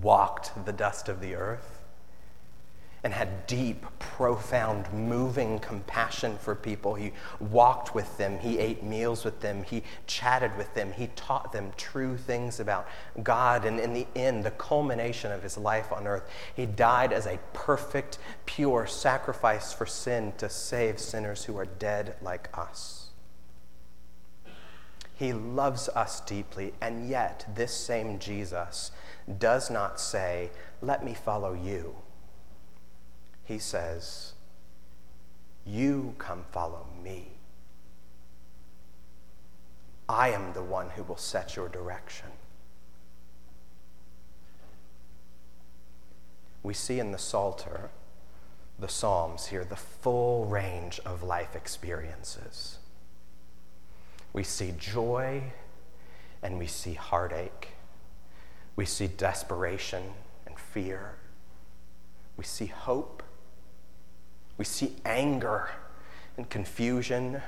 walked 0.00 0.64
the 0.64 0.72
dust 0.72 1.10
of 1.10 1.20
the 1.20 1.34
earth 1.34 1.75
and 3.06 3.14
had 3.14 3.46
deep, 3.46 3.86
profound, 4.00 4.92
moving 4.92 5.60
compassion 5.60 6.36
for 6.38 6.56
people. 6.56 6.96
He 6.96 7.12
walked 7.38 7.94
with 7.94 8.18
them, 8.18 8.36
he 8.40 8.58
ate 8.58 8.82
meals 8.82 9.24
with 9.24 9.38
them, 9.38 9.62
he 9.62 9.84
chatted 10.08 10.50
with 10.58 10.74
them, 10.74 10.90
he 10.90 11.06
taught 11.14 11.52
them 11.52 11.70
true 11.76 12.16
things 12.16 12.58
about 12.58 12.88
God. 13.22 13.64
And 13.64 13.78
in 13.78 13.94
the 13.94 14.08
end, 14.16 14.42
the 14.42 14.50
culmination 14.50 15.30
of 15.30 15.44
his 15.44 15.56
life 15.56 15.92
on 15.92 16.08
earth, 16.08 16.28
he 16.56 16.66
died 16.66 17.12
as 17.12 17.26
a 17.26 17.38
perfect, 17.52 18.18
pure 18.44 18.88
sacrifice 18.88 19.72
for 19.72 19.86
sin 19.86 20.32
to 20.38 20.48
save 20.50 20.98
sinners 20.98 21.44
who 21.44 21.56
are 21.56 21.66
dead 21.66 22.16
like 22.20 22.48
us. 22.58 23.10
He 25.14 25.32
loves 25.32 25.88
us 25.90 26.20
deeply, 26.22 26.74
and 26.80 27.08
yet 27.08 27.46
this 27.54 27.72
same 27.72 28.18
Jesus 28.18 28.90
does 29.38 29.70
not 29.70 30.00
say, 30.00 30.50
Let 30.82 31.04
me 31.04 31.14
follow 31.14 31.52
you 31.54 31.94
he 33.46 33.58
says, 33.58 34.34
You 35.64 36.14
come 36.18 36.44
follow 36.50 36.86
me. 37.02 37.28
I 40.08 40.30
am 40.30 40.52
the 40.52 40.62
one 40.62 40.90
who 40.90 41.02
will 41.02 41.16
set 41.16 41.56
your 41.56 41.68
direction. 41.68 42.28
We 46.62 46.74
see 46.74 46.98
in 46.98 47.12
the 47.12 47.18
Psalter, 47.18 47.90
the 48.78 48.88
Psalms 48.88 49.46
here, 49.46 49.64
the 49.64 49.76
full 49.76 50.44
range 50.46 51.00
of 51.06 51.22
life 51.22 51.54
experiences. 51.54 52.78
We 54.32 54.42
see 54.42 54.74
joy 54.76 55.52
and 56.42 56.58
we 56.58 56.66
see 56.66 56.94
heartache. 56.94 57.68
We 58.74 58.84
see 58.84 59.06
desperation 59.06 60.02
and 60.46 60.58
fear. 60.58 61.14
We 62.36 62.44
see 62.44 62.66
hope 62.66 63.22
we 64.58 64.64
see 64.64 64.96
anger 65.04 65.70
and 66.36 66.48
confusion. 66.48 67.42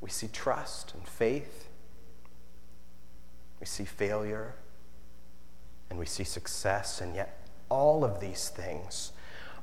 We 0.00 0.10
see 0.10 0.28
trust 0.28 0.94
and 0.94 1.06
faith. 1.06 1.68
We 3.60 3.66
see 3.66 3.84
failure 3.84 4.54
and 5.90 5.98
we 5.98 6.06
see 6.06 6.24
success, 6.24 7.00
and 7.00 7.14
yet 7.14 7.46
all 7.68 8.04
of 8.04 8.20
these 8.20 8.48
things 8.48 9.12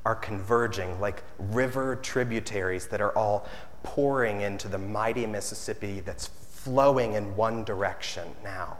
are 0.05 0.15
converging 0.15 0.99
like 0.99 1.23
river 1.37 1.97
tributaries 1.97 2.87
that 2.87 3.01
are 3.01 3.15
all 3.17 3.47
pouring 3.83 4.41
into 4.41 4.67
the 4.67 4.77
mighty 4.77 5.25
Mississippi 5.25 5.99
that's 5.99 6.27
flowing 6.27 7.13
in 7.13 7.35
one 7.35 7.63
direction 7.63 8.27
now. 8.43 8.77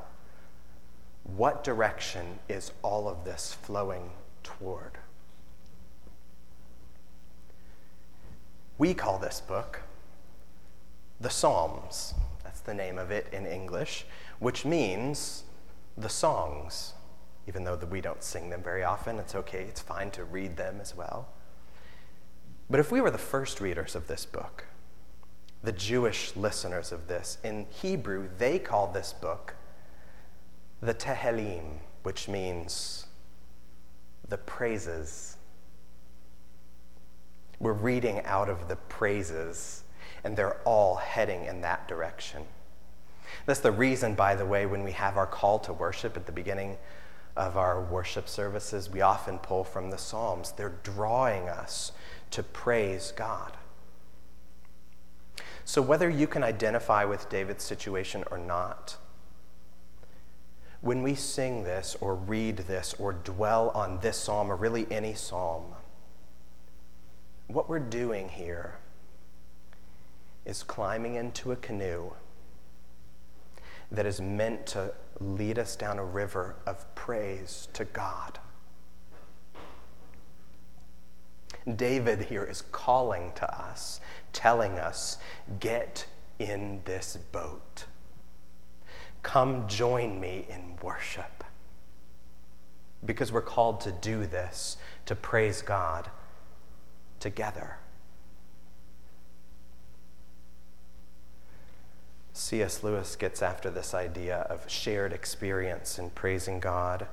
What 1.24 1.64
direction 1.64 2.40
is 2.50 2.72
all 2.82 3.08
of 3.08 3.24
this 3.26 3.54
flowing 3.54 4.12
toward? 4.44 4.98
We 8.82 8.96
call 8.96 9.20
this 9.20 9.42
book 9.42 9.80
the 11.20 11.30
Psalms. 11.30 12.16
That's 12.44 12.62
the 12.62 12.74
name 12.74 12.98
of 12.98 13.12
it 13.12 13.28
in 13.32 13.46
English, 13.46 14.08
which 14.40 14.66
means 14.66 15.44
the 15.96 16.10
songs. 16.10 16.94
Even 17.48 17.64
though 17.64 17.76
we 17.76 18.02
don't 18.02 18.24
sing 18.24 18.50
them 18.50 18.64
very 18.64 18.84
often, 18.84 19.20
it's 19.20 19.36
okay, 19.36 19.66
it's 19.66 19.82
fine 19.82 20.10
to 20.10 20.24
read 20.24 20.58
them 20.58 20.80
as 20.82 20.98
well. 20.98 21.28
But 22.72 22.80
if 22.80 22.92
we 22.92 23.02
were 23.02 23.12
the 23.12 23.20
first 23.20 23.62
readers 23.62 23.96
of 23.96 24.08
this 24.08 24.26
book, 24.26 24.66
the 25.62 25.74
Jewish 25.74 26.36
listeners 26.36 26.92
of 26.92 27.08
this, 27.08 27.38
in 27.44 27.68
Hebrew, 27.70 28.30
they 28.40 28.58
call 28.58 28.88
this 28.88 29.14
book 29.14 29.54
the 30.82 30.96
Tehillim, 30.96 31.82
which 32.02 32.28
means 32.28 33.06
the 34.28 34.40
praises 34.40 35.31
we're 37.62 37.74
reading 37.74 38.22
out 38.26 38.50
of 38.50 38.68
the 38.68 38.76
praises, 38.76 39.84
and 40.24 40.36
they're 40.36 40.58
all 40.66 40.96
heading 40.96 41.46
in 41.46 41.62
that 41.62 41.88
direction. 41.88 42.44
That's 43.46 43.60
the 43.60 43.72
reason, 43.72 44.16
by 44.16 44.36
the 44.36 44.46
way, 44.46 44.66
when 44.66 44.84
we 44.84 44.92
have 44.94 45.16
our 45.16 45.28
call 45.28 45.60
to 45.60 45.74
worship 45.74 46.18
at 46.18 46.26
the 46.26 46.32
beginning 46.32 46.78
of 47.38 47.58
our 47.58 47.82
worship 47.82 48.28
services, 48.28 48.90
we 48.90 49.02
often 49.02 49.38
pull 49.38 49.64
from 49.64 49.92
the 49.92 49.98
Psalms. 49.98 50.52
They're 50.52 50.74
drawing 50.84 51.48
us 51.48 51.92
to 52.32 52.42
praise 52.42 53.14
God. 53.16 53.54
So, 55.64 55.82
whether 55.82 56.10
you 56.10 56.28
can 56.28 56.44
identify 56.44 57.06
with 57.06 57.30
David's 57.30 57.64
situation 57.64 58.24
or 58.32 58.40
not, 58.40 58.98
when 60.82 61.04
we 61.04 61.14
sing 61.14 61.64
this 61.64 61.96
or 62.02 62.16
read 62.16 62.58
this 62.58 62.96
or 62.98 63.14
dwell 63.14 63.70
on 63.76 64.00
this 64.00 64.18
psalm 64.18 64.52
or 64.52 64.56
really 64.56 64.88
any 64.90 65.14
psalm, 65.14 65.76
what 67.54 67.70
we're 67.70 67.80
doing 67.80 68.30
here 68.30 68.76
is 70.46 70.64
climbing 70.64 71.16
into 71.16 71.52
a 71.52 71.56
canoe 71.56 72.12
that 73.92 74.06
is 74.06 74.22
meant 74.22 74.66
to 74.66 74.94
lead 75.20 75.60
us 75.60 75.76
down 75.76 76.00
a 76.00 76.04
river 76.04 76.56
of 76.66 76.94
praise 76.96 77.68
to 77.74 77.86
God. 77.86 78.40
David 81.76 82.24
here 82.24 82.44
is 82.44 82.64
calling 82.72 83.34
to 83.36 83.62
us, 83.62 84.00
telling 84.34 84.80
us, 84.80 85.18
get 85.60 86.06
in 86.40 86.82
this 86.86 87.18
boat. 87.32 87.86
Come 89.22 89.68
join 89.68 90.20
me 90.20 90.46
in 90.50 90.78
worship. 90.82 91.44
Because 93.06 93.32
we're 93.32 93.42
called 93.42 93.82
to 93.82 93.92
do 93.92 94.26
this, 94.26 94.78
to 95.06 95.16
praise 95.16 95.62
God 95.62 96.10
together. 97.22 97.78
C.S. 102.34 102.84
Lewis 102.84 103.16
gets 103.16 103.42
after 103.42 103.70
this 103.70 103.94
idea 103.94 104.40
of 104.50 104.70
shared 104.70 105.14
experience 105.14 106.00
in 106.00 106.10
praising 106.10 106.60
God. 106.60 107.08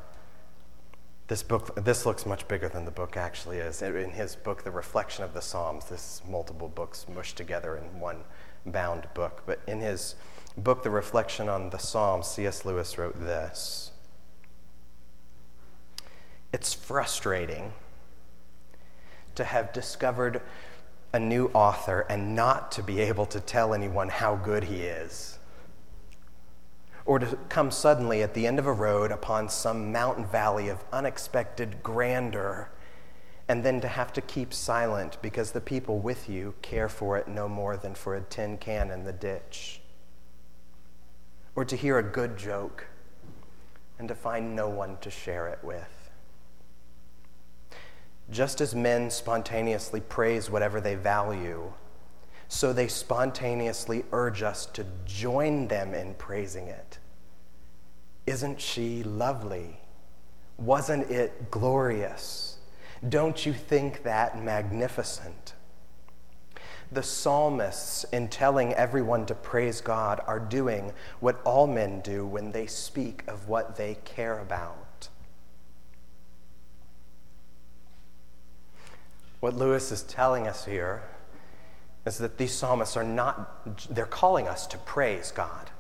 This 1.29 1.43
book, 1.43 1.85
this 1.85 2.07
looks 2.07 2.25
much 2.25 2.49
bigger 2.49 2.69
than 2.69 2.87
the 2.87 2.91
book 2.91 3.17
actually 3.17 3.59
is. 3.59 3.83
In 3.83 4.11
his 4.11 4.35
book, 4.35 4.65
The 4.65 4.71
Reflection 4.71 5.25
of 5.25 5.35
the 5.35 5.43
Psalms, 5.43 5.85
this 5.85 6.01
is 6.01 6.23
multiple 6.29 6.69
books 6.69 7.07
mushed 7.13 7.37
together 7.37 7.77
in 7.77 8.01
one 8.01 8.25
bound 8.65 9.09
book. 9.13 9.43
But 9.45 9.61
in 9.67 9.81
his 9.81 10.15
book, 10.57 10.83
The 10.83 10.91
Reflection 10.91 11.49
on 11.49 11.71
the 11.71 11.79
Psalms, 11.79 12.27
C.S. 12.29 12.65
Lewis 12.65 12.97
wrote 12.97 13.21
this 13.21 13.91
It's 16.53 16.73
frustrating 16.73 17.73
to 19.39 19.45
have 19.45 19.73
discovered 19.73 20.43
a 21.13 21.19
new 21.19 21.47
author 21.55 22.05
and 22.11 22.35
not 22.35 22.71
to 22.73 22.83
be 22.83 23.01
able 23.01 23.25
to 23.25 23.41
tell 23.41 23.73
anyone 23.73 24.09
how 24.09 24.35
good 24.37 24.65
he 24.65 24.83
is. 24.83 25.39
Or 27.07 27.19
to 27.21 27.39
come 27.49 27.71
suddenly 27.71 28.23
at 28.23 28.35
the 28.35 28.47
end 28.47 28.59
of 28.59 28.67
a 28.67 28.73
road 28.73 29.11
upon 29.11 29.49
some 29.49 29.91
mountain 29.93 30.27
valley 30.27 30.69
of 30.69 30.85
unexpected 30.93 31.83
grandeur 31.83 32.69
and 33.49 33.65
then 33.65 33.81
to 33.81 33.89
have 33.89 34.13
to 34.13 34.21
keep 34.21 34.53
silent 34.53 35.17
because 35.23 35.53
the 35.53 35.61
people 35.61 36.01
with 36.01 36.29
you 36.29 36.55
care 36.61 36.89
for 36.89 37.17
it 37.17 37.29
no 37.29 37.49
more 37.49 37.77
than 37.77 37.95
for 37.95 38.17
a 38.17 38.21
tin 38.21 38.59
can 38.59 38.91
in 38.91 39.05
the 39.05 39.13
ditch. 39.13 39.81
Or 41.55 41.65
to 41.65 41.77
hear 41.77 41.97
a 41.97 42.03
good 42.03 42.37
joke 42.37 42.87
and 43.99 44.09
to 44.09 44.15
find 44.15 44.55
no 44.55 44.69
one 44.69 44.99
to 45.01 45.11
share 45.11 45.49
it 45.49 45.61
with. 45.63 45.98
Just 48.31 48.61
as 48.61 48.75
men 48.75 49.11
spontaneously 49.11 50.01
praise 50.01 50.51
whatever 50.51 50.81
they 50.81 50.95
value, 50.95 51.73
so 52.49 52.73
they 52.73 52.89
spontaneously 52.89 54.05
urge 54.13 54.43
us 54.43 54.67
to 54.67 54.85
join 55.07 55.69
them 55.69 55.95
in 55.95 56.15
praising 56.15 56.69
it. 56.69 56.99
Isn't 58.27 58.61
she 58.61 59.03
lovely? 59.03 59.81
Wasn't 60.59 61.11
it 61.11 61.51
glorious? 61.51 62.59
Don't 63.09 63.47
you 63.47 63.53
think 63.53 64.03
that 64.03 64.43
magnificent? 64.43 65.55
The 66.91 67.03
psalmists, 67.03 68.05
in 68.05 68.29
telling 68.29 68.73
everyone 68.75 69.27
to 69.27 69.35
praise 69.35 69.83
God, 69.83 70.21
are 70.27 70.41
doing 70.41 70.93
what 71.21 71.41
all 71.45 71.67
men 71.67 72.01
do 72.01 72.27
when 72.27 72.53
they 72.53 72.67
speak 72.67 73.25
of 73.29 73.47
what 73.47 73.77
they 73.77 73.99
care 74.05 74.39
about. 74.39 74.88
What 79.41 79.55
Lewis 79.55 79.93
is 79.93 80.03
telling 80.03 80.49
us 80.49 80.65
here 80.65 81.03
is 82.05 82.19
that 82.19 82.39
these 82.39 82.53
psalmists 82.53 82.97
are 82.97 83.05
not, 83.05 83.95
they're 83.95 84.07
calling 84.07 84.49
us 84.49 84.67
to 84.69 84.79
praise 84.79 85.31
God. 85.31 85.71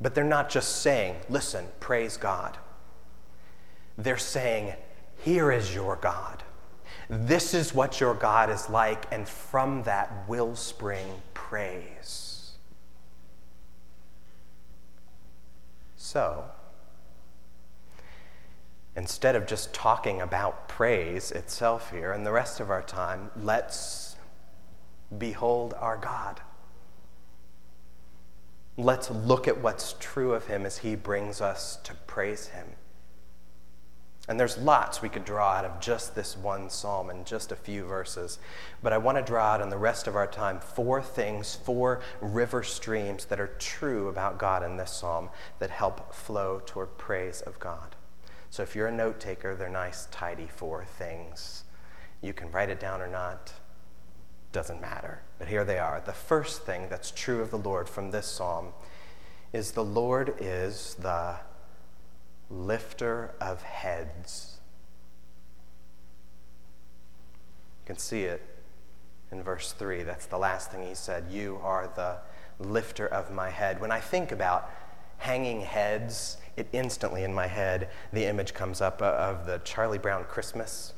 But 0.00 0.14
they're 0.14 0.24
not 0.24 0.48
just 0.48 0.82
saying, 0.82 1.16
listen, 1.28 1.66
praise 1.80 2.16
God. 2.16 2.56
They're 3.96 4.16
saying, 4.16 4.74
here 5.24 5.50
is 5.50 5.74
your 5.74 5.96
God. 5.96 6.44
This 7.10 7.54
is 7.54 7.74
what 7.74 8.00
your 8.00 8.14
God 8.14 8.50
is 8.50 8.68
like, 8.68 9.06
and 9.12 9.28
from 9.28 9.82
that 9.84 10.28
will 10.28 10.54
spring 10.54 11.06
praise. 11.34 12.52
So, 15.96 16.44
instead 18.98 19.36
of 19.36 19.46
just 19.46 19.72
talking 19.72 20.20
about 20.20 20.68
praise 20.68 21.30
itself 21.30 21.92
here 21.92 22.10
and 22.10 22.26
the 22.26 22.32
rest 22.32 22.58
of 22.58 22.68
our 22.68 22.82
time, 22.82 23.30
let's 23.40 24.16
behold 25.16 25.72
our 25.78 25.96
God. 25.96 26.40
Let's 28.76 29.08
look 29.08 29.46
at 29.46 29.62
what's 29.62 29.94
true 30.00 30.34
of 30.34 30.48
him 30.48 30.66
as 30.66 30.78
he 30.78 30.96
brings 30.96 31.40
us 31.40 31.76
to 31.84 31.94
praise 32.08 32.48
him. 32.48 32.66
And 34.26 34.38
there's 34.38 34.58
lots 34.58 35.00
we 35.00 35.08
could 35.08 35.24
draw 35.24 35.52
out 35.52 35.64
of 35.64 35.80
just 35.80 36.16
this 36.16 36.36
one 36.36 36.68
psalm 36.68 37.08
and 37.08 37.24
just 37.24 37.52
a 37.52 37.56
few 37.56 37.84
verses. 37.84 38.40
But 38.82 38.92
I 38.92 38.98
want 38.98 39.16
to 39.16 39.22
draw 39.22 39.44
out 39.44 39.60
in 39.60 39.70
the 39.70 39.78
rest 39.78 40.08
of 40.08 40.16
our 40.16 40.26
time 40.26 40.58
four 40.58 41.00
things, 41.00 41.54
four 41.54 42.02
river 42.20 42.64
streams 42.64 43.26
that 43.26 43.38
are 43.38 43.54
true 43.58 44.08
about 44.08 44.38
God 44.38 44.64
in 44.64 44.76
this 44.76 44.90
psalm 44.90 45.30
that 45.60 45.70
help 45.70 46.12
flow 46.12 46.60
toward 46.66 46.98
praise 46.98 47.40
of 47.42 47.60
God. 47.60 47.94
So 48.50 48.62
if 48.62 48.74
you're 48.74 48.86
a 48.86 48.92
note 48.92 49.20
taker, 49.20 49.54
they're 49.54 49.68
nice, 49.68 50.06
tidy 50.10 50.46
four 50.46 50.84
things. 50.84 51.64
You 52.20 52.32
can 52.32 52.50
write 52.50 52.70
it 52.70 52.80
down 52.80 53.00
or 53.00 53.08
not, 53.08 53.52
doesn't 54.52 54.80
matter. 54.80 55.22
But 55.38 55.48
here 55.48 55.64
they 55.64 55.78
are. 55.78 56.02
The 56.04 56.12
first 56.12 56.62
thing 56.62 56.88
that's 56.88 57.10
true 57.10 57.40
of 57.40 57.50
the 57.50 57.58
Lord 57.58 57.88
from 57.88 58.10
this 58.10 58.26
psalm 58.26 58.72
is 59.52 59.72
the 59.72 59.84
Lord 59.84 60.34
is 60.40 60.96
the 60.98 61.36
lifter 62.50 63.34
of 63.40 63.62
heads. 63.62 64.58
You 67.82 67.94
can 67.94 67.98
see 67.98 68.24
it 68.24 68.42
in 69.30 69.42
verse 69.42 69.72
3. 69.72 70.02
That's 70.02 70.26
the 70.26 70.38
last 70.38 70.70
thing 70.70 70.86
he 70.86 70.94
said. 70.94 71.26
You 71.30 71.60
are 71.62 71.90
the 71.94 72.18
lifter 72.58 73.06
of 73.06 73.30
my 73.30 73.50
head. 73.50 73.80
When 73.80 73.92
I 73.92 74.00
think 74.00 74.32
about 74.32 74.70
hanging 75.18 75.60
heads, 75.60 76.38
it 76.58 76.68
instantly 76.72 77.24
in 77.24 77.32
my 77.32 77.46
head, 77.46 77.88
the 78.12 78.24
image 78.24 78.54
comes 78.54 78.80
up 78.80 79.00
of 79.00 79.46
the 79.46 79.60
Charlie 79.64 79.98
Brown 79.98 80.24
Christmas 80.24 80.92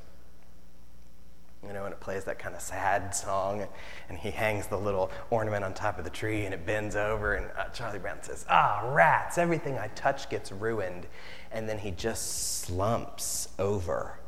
you 1.67 1.75
know, 1.75 1.85
and 1.85 1.93
it 1.93 2.01
plays 2.01 2.25
that 2.25 2.39
kind 2.39 2.55
of 2.55 2.61
sad 2.63 3.15
song, 3.15 3.67
and 4.09 4.19
he 4.19 4.31
hangs 4.31 4.67
the 4.67 4.79
little 4.79 5.11
ornament 5.29 5.63
on 5.63 5.75
top 5.75 5.99
of 5.99 6.05
the 6.05 6.11
tree, 6.11 6.47
and 6.47 6.55
it 6.55 6.65
bends 6.65 6.97
over, 6.97 7.35
and 7.35 7.51
uh, 7.57 7.67
Charlie 7.69 7.99
Brown 7.99 8.23
says, 8.23 8.47
Ah, 8.49 8.91
rats, 8.93 9.37
everything 9.37 9.79
I 9.79 9.89
touch 9.89 10.31
gets 10.31 10.51
ruined. 10.51 11.07
And 11.53 11.69
then 11.69 11.79
he 11.79 11.91
just 11.91 12.61
slumps 12.63 13.49
over 13.59 14.19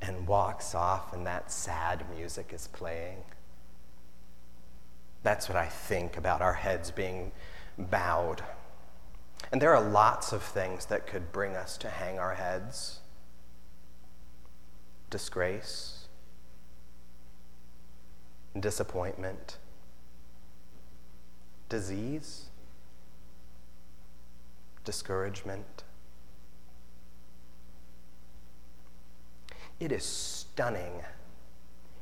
and 0.00 0.26
walks 0.26 0.74
off, 0.74 1.12
and 1.12 1.24
that 1.26 1.52
sad 1.52 2.04
music 2.14 2.50
is 2.52 2.66
playing. 2.68 3.18
That's 5.22 5.48
what 5.48 5.56
I 5.56 5.66
think 5.66 6.16
about 6.16 6.42
our 6.42 6.54
heads 6.54 6.90
being 6.90 7.30
bowed. 7.78 8.42
And 9.52 9.60
there 9.60 9.76
are 9.76 9.86
lots 9.86 10.32
of 10.32 10.42
things 10.42 10.86
that 10.86 11.06
could 11.06 11.30
bring 11.30 11.56
us 11.56 11.76
to 11.78 11.90
hang 11.90 12.18
our 12.18 12.34
heads. 12.34 13.00
Disgrace. 15.10 16.08
Disappointment, 18.58 19.56
disease, 21.70 22.50
discouragement. 24.84 25.84
It 29.80 29.90
is 29.90 30.04
stunning 30.04 31.00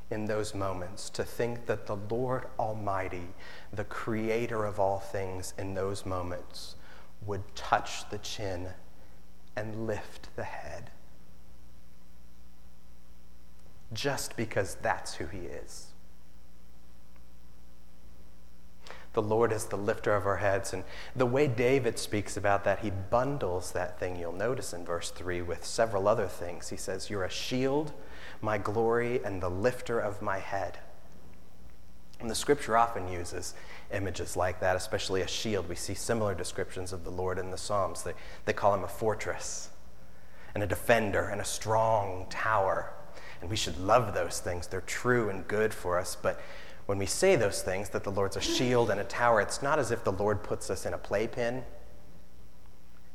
in 0.09 0.25
those 0.25 0.53
moments 0.53 1.09
to 1.11 1.23
think 1.23 1.67
that 1.67 1.87
the 1.87 1.95
Lord 1.95 2.47
Almighty, 2.59 3.29
the 3.71 3.85
creator 3.85 4.65
of 4.65 4.77
all 4.77 4.99
things, 4.99 5.53
in 5.57 5.73
those 5.73 6.05
moments 6.05 6.75
would 7.25 7.55
touch 7.55 8.09
the 8.09 8.17
chin 8.17 8.69
and 9.55 9.87
lift 9.87 10.35
the 10.35 10.43
head. 10.43 10.91
Just 13.93 14.37
because 14.37 14.75
that's 14.75 15.15
who 15.15 15.25
He 15.25 15.39
is. 15.39 15.91
The 19.13 19.21
Lord 19.21 19.51
is 19.51 19.65
the 19.65 19.77
lifter 19.77 20.15
of 20.15 20.25
our 20.25 20.37
heads. 20.37 20.71
And 20.73 20.83
the 21.15 21.25
way 21.25 21.47
David 21.47 21.99
speaks 21.99 22.37
about 22.37 22.63
that, 22.63 22.79
he 22.79 22.89
bundles 22.89 23.73
that 23.73 23.99
thing, 23.99 24.15
you'll 24.15 24.31
notice 24.31 24.71
in 24.73 24.85
verse 24.85 25.11
3, 25.11 25.41
with 25.41 25.65
several 25.65 26.07
other 26.07 26.27
things. 26.27 26.69
He 26.69 26.77
says, 26.77 27.09
You're 27.09 27.25
a 27.25 27.29
shield, 27.29 27.91
my 28.41 28.57
glory, 28.57 29.21
and 29.23 29.41
the 29.41 29.49
lifter 29.49 29.99
of 29.99 30.21
my 30.21 30.39
head. 30.39 30.79
And 32.21 32.29
the 32.29 32.35
scripture 32.35 32.77
often 32.77 33.07
uses 33.07 33.55
images 33.91 34.37
like 34.37 34.59
that, 34.59 34.75
especially 34.75 35.21
a 35.21 35.27
shield. 35.27 35.67
We 35.67 35.75
see 35.75 35.93
similar 35.93 36.35
descriptions 36.35 36.93
of 36.93 37.03
the 37.03 37.09
Lord 37.09 37.39
in 37.39 37.51
the 37.51 37.57
Psalms. 37.57 38.03
They, 38.03 38.13
they 38.45 38.53
call 38.53 38.73
him 38.73 38.83
a 38.83 38.87
fortress, 38.87 39.69
and 40.53 40.63
a 40.63 40.67
defender, 40.67 41.29
and 41.29 41.41
a 41.41 41.45
strong 41.45 42.27
tower. 42.29 42.93
And 43.41 43.49
we 43.49 43.55
should 43.55 43.79
love 43.79 44.13
those 44.13 44.39
things. 44.39 44.67
They're 44.67 44.81
true 44.81 45.29
and 45.29 45.47
good 45.47 45.73
for 45.73 45.97
us. 45.97 46.15
But 46.15 46.39
when 46.85 46.97
we 46.97 47.07
say 47.07 47.35
those 47.35 47.61
things, 47.61 47.89
that 47.89 48.03
the 48.03 48.11
Lord's 48.11 48.37
a 48.37 48.41
shield 48.41 48.91
and 48.91 48.99
a 48.99 49.03
tower, 49.03 49.41
it's 49.41 49.61
not 49.61 49.79
as 49.79 49.91
if 49.91 50.03
the 50.03 50.11
Lord 50.11 50.43
puts 50.43 50.69
us 50.69 50.85
in 50.85 50.93
a 50.93 50.97
playpen 50.97 51.63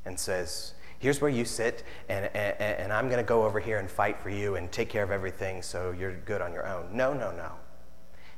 and 0.05 0.19
says, 0.19 0.75
Here's 0.99 1.21
where 1.21 1.31
you 1.31 1.45
sit, 1.45 1.85
and, 2.09 2.25
and, 2.35 2.59
and 2.59 2.92
I'm 2.92 3.09
going 3.09 3.19
to 3.19 3.29
go 3.29 3.45
over 3.45 3.61
here 3.61 3.79
and 3.79 3.88
fight 3.88 4.19
for 4.19 4.31
you 4.31 4.57
and 4.57 4.73
take 4.73 4.88
care 4.88 5.03
of 5.03 5.11
everything 5.11 5.61
so 5.61 5.90
you're 5.92 6.14
good 6.25 6.40
on 6.40 6.55
your 6.55 6.66
own. 6.66 6.88
No, 6.97 7.12
no, 7.12 7.31
no. 7.33 7.53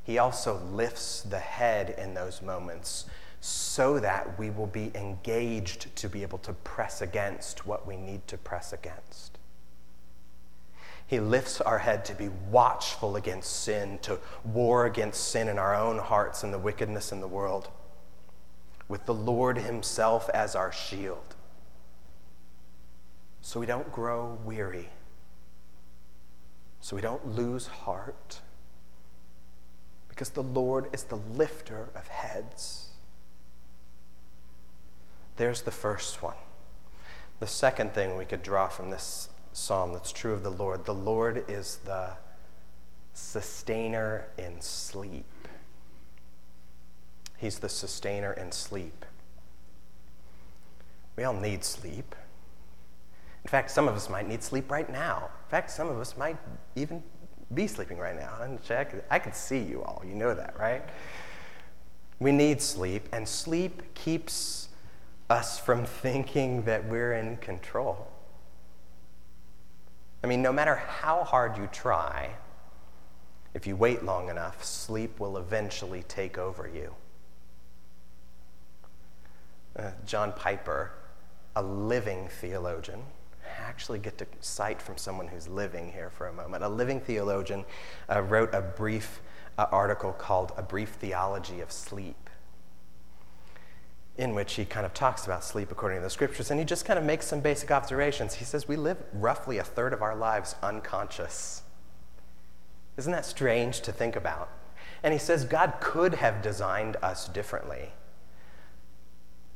He 0.08 0.16
also 0.16 0.58
lifts 0.72 1.20
the 1.20 1.38
head 1.38 1.90
in 1.98 2.14
those 2.14 2.40
moments 2.40 3.04
so 3.42 4.00
that 4.00 4.38
we 4.38 4.48
will 4.48 4.66
be 4.66 4.90
engaged 4.94 5.94
to 5.96 6.08
be 6.08 6.22
able 6.22 6.38
to 6.38 6.54
press 6.54 7.02
against 7.02 7.66
what 7.66 7.86
we 7.86 7.98
need 7.98 8.26
to 8.28 8.38
press 8.38 8.72
against. 8.72 9.36
He 11.06 11.20
lifts 11.20 11.60
our 11.60 11.80
head 11.80 12.06
to 12.06 12.14
be 12.14 12.30
watchful 12.50 13.16
against 13.16 13.64
sin, 13.64 13.98
to 14.00 14.18
war 14.44 14.86
against 14.86 15.28
sin 15.28 15.46
in 15.46 15.58
our 15.58 15.74
own 15.74 15.98
hearts 15.98 16.42
and 16.42 16.54
the 16.54 16.58
wickedness 16.58 17.12
in 17.12 17.20
the 17.20 17.28
world, 17.28 17.68
with 18.88 19.04
the 19.04 19.12
Lord 19.12 19.58
Himself 19.58 20.30
as 20.30 20.56
our 20.56 20.72
shield. 20.72 21.36
So 23.42 23.60
we 23.60 23.66
don't 23.66 23.92
grow 23.92 24.38
weary, 24.42 24.88
so 26.80 26.96
we 26.96 27.02
don't 27.02 27.26
lose 27.26 27.66
heart, 27.66 28.40
because 30.18 30.30
the 30.30 30.42
Lord 30.42 30.88
is 30.92 31.04
the 31.04 31.14
lifter 31.14 31.90
of 31.94 32.08
heads. 32.08 32.88
There's 35.36 35.62
the 35.62 35.70
first 35.70 36.24
one. 36.24 36.34
The 37.38 37.46
second 37.46 37.92
thing 37.92 38.16
we 38.16 38.24
could 38.24 38.42
draw 38.42 38.66
from 38.66 38.90
this 38.90 39.28
psalm 39.52 39.92
that's 39.92 40.10
true 40.10 40.32
of 40.32 40.42
the 40.42 40.50
Lord. 40.50 40.86
The 40.86 40.92
Lord 40.92 41.44
is 41.46 41.76
the 41.84 42.14
sustainer 43.14 44.26
in 44.36 44.60
sleep. 44.60 45.24
He's 47.36 47.60
the 47.60 47.68
sustainer 47.68 48.32
in 48.32 48.50
sleep. 48.50 49.04
We 51.14 51.22
all 51.22 51.32
need 51.32 51.62
sleep. 51.62 52.16
In 53.44 53.48
fact, 53.48 53.70
some 53.70 53.86
of 53.86 53.94
us 53.94 54.10
might 54.10 54.26
need 54.26 54.42
sleep 54.42 54.68
right 54.68 54.90
now. 54.90 55.30
In 55.46 55.50
fact, 55.50 55.70
some 55.70 55.88
of 55.88 56.00
us 56.00 56.16
might 56.16 56.38
even 56.74 57.04
be 57.54 57.66
sleeping 57.66 57.98
right 57.98 58.16
now. 58.16 58.42
And 58.42 58.62
check, 58.62 58.94
I 59.10 59.18
can 59.18 59.32
see 59.32 59.58
you 59.58 59.82
all. 59.82 60.02
You 60.06 60.14
know 60.14 60.34
that, 60.34 60.58
right? 60.58 60.82
We 62.20 62.32
need 62.32 62.60
sleep, 62.60 63.08
and 63.12 63.26
sleep 63.28 63.94
keeps 63.94 64.68
us 65.30 65.58
from 65.58 65.84
thinking 66.02 66.62
that 66.64 66.86
we're 66.86 67.12
in 67.14 67.36
control. 67.38 68.08
I 70.22 70.26
mean, 70.26 70.42
no 70.42 70.52
matter 70.52 70.74
how 70.74 71.24
hard 71.24 71.56
you 71.56 71.68
try, 71.72 72.30
If 73.54 73.66
you 73.66 73.76
wait 73.76 74.04
long 74.04 74.28
enough, 74.28 74.62
sleep 74.62 75.18
will 75.18 75.36
eventually 75.38 76.02
take 76.04 76.38
over 76.38 76.68
you. 76.68 76.94
Uh, 79.76 79.90
John 80.06 80.32
Piper, 80.32 80.92
a 81.56 81.62
living 81.62 82.28
theologian, 82.28 83.02
actually 83.58 83.98
get 83.98 84.18
to 84.18 84.26
cite 84.40 84.80
from 84.80 84.96
someone 84.96 85.28
who's 85.28 85.48
living 85.48 85.92
here 85.92 86.10
for 86.10 86.26
a 86.26 86.32
moment. 86.32 86.64
A 86.64 86.68
living 86.68 87.00
theologian 87.00 87.64
uh, 88.08 88.22
wrote 88.22 88.54
a 88.54 88.60
brief 88.60 89.20
uh, 89.56 89.66
article 89.72 90.12
called 90.12 90.52
A 90.56 90.62
Brief 90.62 90.90
Theology 90.90 91.60
of 91.60 91.72
Sleep, 91.72 92.30
in 94.16 94.34
which 94.34 94.54
he 94.54 94.64
kind 94.64 94.86
of 94.86 94.94
talks 94.94 95.24
about 95.24 95.44
sleep 95.44 95.70
according 95.70 95.98
to 95.98 96.02
the 96.02 96.10
scriptures, 96.10 96.50
and 96.50 96.58
he 96.58 96.66
just 96.66 96.84
kind 96.84 96.98
of 96.98 97.04
makes 97.04 97.26
some 97.26 97.40
basic 97.40 97.70
observations. 97.70 98.34
He 98.34 98.44
says, 98.44 98.68
We 98.68 98.76
live 98.76 99.02
roughly 99.12 99.58
a 99.58 99.64
third 99.64 99.92
of 99.92 100.02
our 100.02 100.16
lives 100.16 100.54
unconscious. 100.62 101.62
Isn't 102.96 103.12
that 103.12 103.26
strange 103.26 103.80
to 103.82 103.92
think 103.92 104.16
about? 104.16 104.50
And 105.02 105.12
he 105.12 105.18
says, 105.18 105.44
God 105.44 105.74
could 105.80 106.14
have 106.14 106.42
designed 106.42 106.96
us 107.02 107.28
differently. 107.28 107.92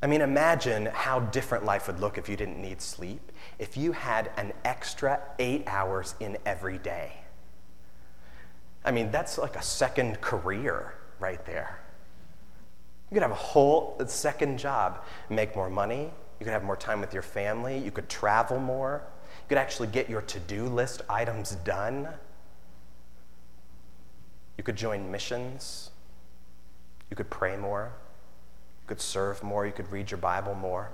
I 0.01 0.07
mean, 0.07 0.21
imagine 0.21 0.87
how 0.87 1.19
different 1.21 1.63
life 1.63 1.87
would 1.87 1.99
look 1.99 2.17
if 2.17 2.27
you 2.27 2.35
didn't 2.35 2.61
need 2.61 2.81
sleep, 2.81 3.31
if 3.59 3.77
you 3.77 3.91
had 3.91 4.31
an 4.37 4.53
extra 4.65 5.21
eight 5.39 5.63
hours 5.67 6.15
in 6.19 6.37
every 6.45 6.77
day. 6.77 7.13
I 8.85 8.91
mean, 8.91 9.11
that's 9.11 9.37
like 9.37 9.55
a 9.55 9.61
second 9.61 10.21
career 10.21 10.93
right 11.19 11.43
there. 11.45 11.79
You 13.09 13.15
could 13.15 13.21
have 13.21 13.31
a 13.31 13.35
whole 13.35 14.01
second 14.07 14.57
job, 14.57 15.03
make 15.29 15.55
more 15.55 15.69
money, 15.69 16.09
you 16.39 16.45
could 16.45 16.53
have 16.53 16.63
more 16.63 16.75
time 16.75 16.99
with 16.99 17.13
your 17.13 17.21
family, 17.21 17.77
you 17.77 17.91
could 17.91 18.09
travel 18.09 18.59
more, 18.59 19.03
you 19.27 19.49
could 19.49 19.57
actually 19.57 19.87
get 19.87 20.09
your 20.09 20.21
to 20.21 20.39
do 20.39 20.65
list 20.65 21.01
items 21.09 21.51
done. 21.63 22.07
You 24.57 24.63
could 24.63 24.75
join 24.75 25.09
missions, 25.09 25.91
you 27.09 27.15
could 27.15 27.29
pray 27.29 27.55
more. 27.57 27.91
You 28.83 28.87
could 28.87 29.01
serve 29.01 29.41
more, 29.43 29.65
you 29.65 29.71
could 29.71 29.89
read 29.91 30.11
your 30.11 30.17
Bible 30.17 30.55
more. 30.55 30.89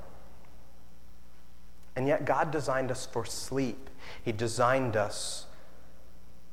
And 2.00 2.08
yet, 2.08 2.24
God 2.24 2.50
designed 2.50 2.92
us 2.92 3.06
for 3.06 3.26
sleep. 3.26 3.90
He 4.24 4.32
designed 4.32 4.96
us 4.96 5.48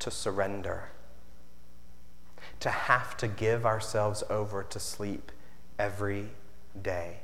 to 0.01 0.11
surrender, 0.11 0.89
to 2.59 2.69
have 2.69 3.17
to 3.19 3.29
give 3.29 3.65
ourselves 3.65 4.25
over 4.29 4.65
to 4.65 4.81
sleep 4.81 5.31
every 5.79 6.31
day. 6.83 7.19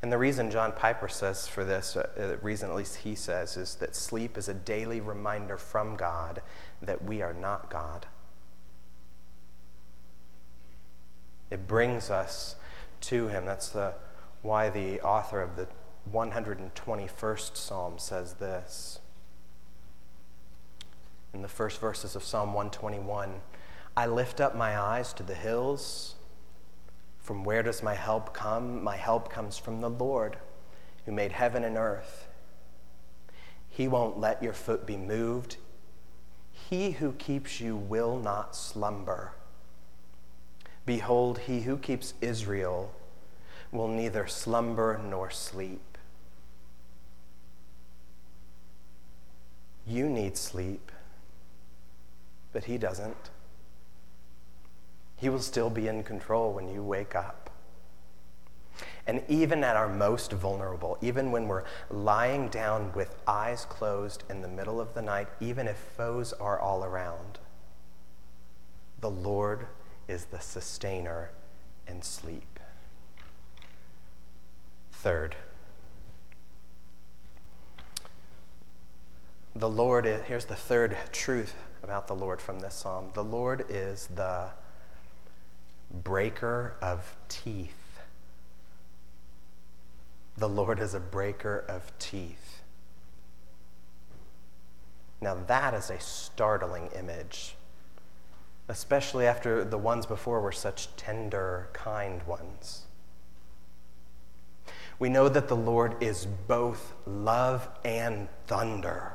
And 0.00 0.10
the 0.10 0.16
reason 0.16 0.50
John 0.50 0.72
Piper 0.72 1.06
says 1.06 1.46
for 1.46 1.66
this, 1.66 1.94
uh, 1.94 2.08
the 2.16 2.38
reason 2.38 2.70
at 2.70 2.76
least 2.76 2.96
he 2.96 3.14
says, 3.14 3.58
is 3.58 3.74
that 3.74 3.94
sleep 3.94 4.38
is 4.38 4.48
a 4.48 4.54
daily 4.54 5.02
reminder 5.02 5.58
from 5.58 5.96
God 5.96 6.40
that 6.80 7.04
we 7.04 7.20
are 7.20 7.34
not 7.34 7.68
God. 7.68 8.06
It 11.50 11.68
brings 11.68 12.08
us 12.08 12.56
to 13.02 13.28
Him. 13.28 13.44
That's 13.44 13.68
the, 13.68 13.92
why 14.40 14.70
the 14.70 14.98
author 15.02 15.42
of 15.42 15.56
the 15.56 15.68
121st 16.12 17.56
Psalm 17.56 17.98
says 17.98 18.34
this. 18.34 19.00
In 21.32 21.42
the 21.42 21.48
first 21.48 21.80
verses 21.80 22.16
of 22.16 22.24
Psalm 22.24 22.52
121, 22.52 23.40
I 23.96 24.06
lift 24.06 24.40
up 24.40 24.56
my 24.56 24.78
eyes 24.78 25.12
to 25.14 25.22
the 25.22 25.34
hills. 25.34 26.16
From 27.18 27.44
where 27.44 27.62
does 27.62 27.82
my 27.82 27.94
help 27.94 28.34
come? 28.34 28.82
My 28.82 28.96
help 28.96 29.30
comes 29.30 29.56
from 29.56 29.80
the 29.80 29.90
Lord, 29.90 30.38
who 31.04 31.12
made 31.12 31.32
heaven 31.32 31.64
and 31.64 31.76
earth. 31.76 32.28
He 33.68 33.86
won't 33.86 34.18
let 34.18 34.42
your 34.42 34.52
foot 34.52 34.86
be 34.86 34.96
moved. 34.96 35.56
He 36.52 36.92
who 36.92 37.12
keeps 37.12 37.60
you 37.60 37.76
will 37.76 38.18
not 38.18 38.56
slumber. 38.56 39.32
Behold, 40.84 41.40
he 41.40 41.60
who 41.60 41.76
keeps 41.76 42.14
Israel 42.20 42.92
will 43.70 43.88
neither 43.88 44.26
slumber 44.26 44.98
nor 44.98 45.30
sleep. 45.30 45.89
You 49.90 50.08
need 50.08 50.36
sleep, 50.36 50.92
but 52.52 52.62
he 52.62 52.78
doesn't. 52.78 53.30
He 55.16 55.28
will 55.28 55.40
still 55.40 55.68
be 55.68 55.88
in 55.88 56.04
control 56.04 56.52
when 56.52 56.68
you 56.68 56.84
wake 56.84 57.16
up. 57.16 57.50
And 59.08 59.24
even 59.26 59.64
at 59.64 59.74
our 59.74 59.88
most 59.88 60.30
vulnerable, 60.30 60.96
even 61.00 61.32
when 61.32 61.48
we're 61.48 61.64
lying 61.90 62.46
down 62.50 62.92
with 62.92 63.16
eyes 63.26 63.64
closed 63.64 64.22
in 64.30 64.42
the 64.42 64.48
middle 64.48 64.80
of 64.80 64.94
the 64.94 65.02
night, 65.02 65.26
even 65.40 65.66
if 65.66 65.76
foes 65.76 66.32
are 66.34 66.60
all 66.60 66.84
around, 66.84 67.40
the 69.00 69.10
Lord 69.10 69.66
is 70.06 70.26
the 70.26 70.38
sustainer 70.38 71.32
in 71.88 72.00
sleep. 72.02 72.60
Third, 74.92 75.34
the 79.54 79.68
Lord 79.68 80.06
is, 80.06 80.22
here's 80.22 80.44
the 80.46 80.56
third 80.56 80.96
truth 81.12 81.54
about 81.82 82.06
the 82.06 82.14
Lord 82.14 82.40
from 82.40 82.60
this 82.60 82.74
psalm. 82.74 83.10
The 83.14 83.24
Lord 83.24 83.64
is 83.68 84.08
the 84.14 84.50
breaker 85.90 86.76
of 86.80 87.16
teeth. 87.28 88.00
The 90.36 90.48
Lord 90.48 90.78
is 90.78 90.94
a 90.94 91.00
breaker 91.00 91.64
of 91.68 91.92
teeth. 91.98 92.62
Now, 95.20 95.36
that 95.46 95.74
is 95.74 95.90
a 95.90 96.00
startling 96.00 96.88
image 96.96 97.56
especially 98.70 99.26
after 99.26 99.64
the 99.64 99.76
ones 99.76 100.06
before 100.06 100.40
were 100.40 100.52
such 100.52 100.94
tender, 100.94 101.68
kind 101.72 102.22
ones. 102.22 102.82
We 105.00 105.08
know 105.08 105.28
that 105.28 105.48
the 105.48 105.56
Lord 105.56 106.00
is 106.00 106.24
both 106.24 106.94
love 107.04 107.68
and 107.84 108.28
thunder. 108.46 109.14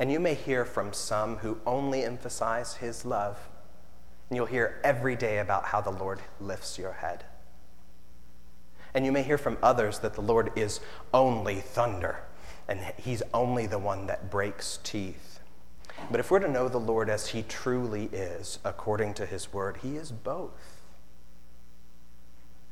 And 0.00 0.10
you 0.10 0.18
may 0.18 0.34
hear 0.34 0.64
from 0.64 0.94
some 0.94 1.36
who 1.36 1.58
only 1.66 2.04
emphasize 2.04 2.76
his 2.76 3.04
love. 3.04 3.38
And 4.28 4.36
you'll 4.36 4.46
hear 4.46 4.80
every 4.82 5.14
day 5.14 5.38
about 5.38 5.66
how 5.66 5.82
the 5.82 5.90
Lord 5.90 6.20
lifts 6.40 6.78
your 6.78 6.92
head. 6.92 7.24
And 8.94 9.04
you 9.04 9.12
may 9.12 9.22
hear 9.22 9.36
from 9.36 9.58
others 9.62 9.98
that 9.98 10.14
the 10.14 10.22
Lord 10.22 10.52
is 10.56 10.80
only 11.12 11.56
thunder 11.56 12.24
and 12.66 12.80
he's 12.96 13.22
only 13.34 13.66
the 13.66 13.78
one 13.78 14.06
that 14.06 14.30
breaks 14.30 14.78
teeth. 14.82 15.40
But 16.10 16.20
if 16.20 16.30
we're 16.30 16.38
to 16.38 16.48
know 16.48 16.68
the 16.68 16.78
Lord 16.78 17.10
as 17.10 17.28
he 17.28 17.42
truly 17.42 18.04
is, 18.06 18.58
according 18.64 19.14
to 19.14 19.26
his 19.26 19.52
word, 19.52 19.78
he 19.82 19.96
is 19.96 20.12
both. 20.12 20.80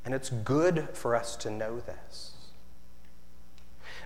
And 0.05 0.14
it's 0.14 0.31
good 0.31 0.88
for 0.95 1.14
us 1.14 1.37
to 1.37 1.51
know 1.51 1.81
this. 1.81 2.38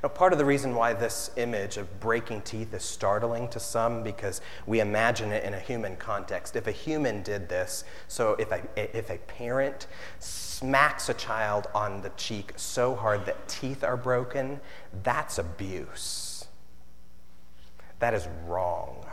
Now, 0.03 0.09
part 0.09 0.33
of 0.33 0.39
the 0.41 0.45
reason 0.45 0.75
why 0.75 0.95
this 0.95 1.31
image 1.37 1.77
of 1.77 2.01
breaking 2.01 2.43
teeth 2.43 2.75
is 2.75 2.83
startling 2.83 3.49
to 3.51 3.61
some 3.61 4.03
because 4.03 4.41
we 4.67 4.81
imagine 4.81 5.31
it 5.31 5.45
in 5.45 5.55
a 5.55 5.61
human 5.61 5.95
context. 5.95 6.57
If 6.57 6.67
a 6.67 6.73
human 6.73 7.23
did 7.23 7.49
this, 7.49 7.85
so 8.09 8.33
if 8.33 8.51
a, 8.51 8.63
if 8.77 9.11
a 9.11 9.19
parent 9.19 9.87
smacks 10.19 11.09
a 11.09 11.15
child 11.15 11.69
on 11.73 12.03
the 12.03 12.11
cheek 12.11 12.53
so 12.57 12.97
hard 12.97 13.27
that 13.27 13.47
teeth 13.47 13.85
are 13.85 13.97
broken, 13.97 14.61
that's 15.05 15.39
abuse. 15.39 16.47
That 18.01 18.13
is 18.13 18.27
wrong. 18.47 19.07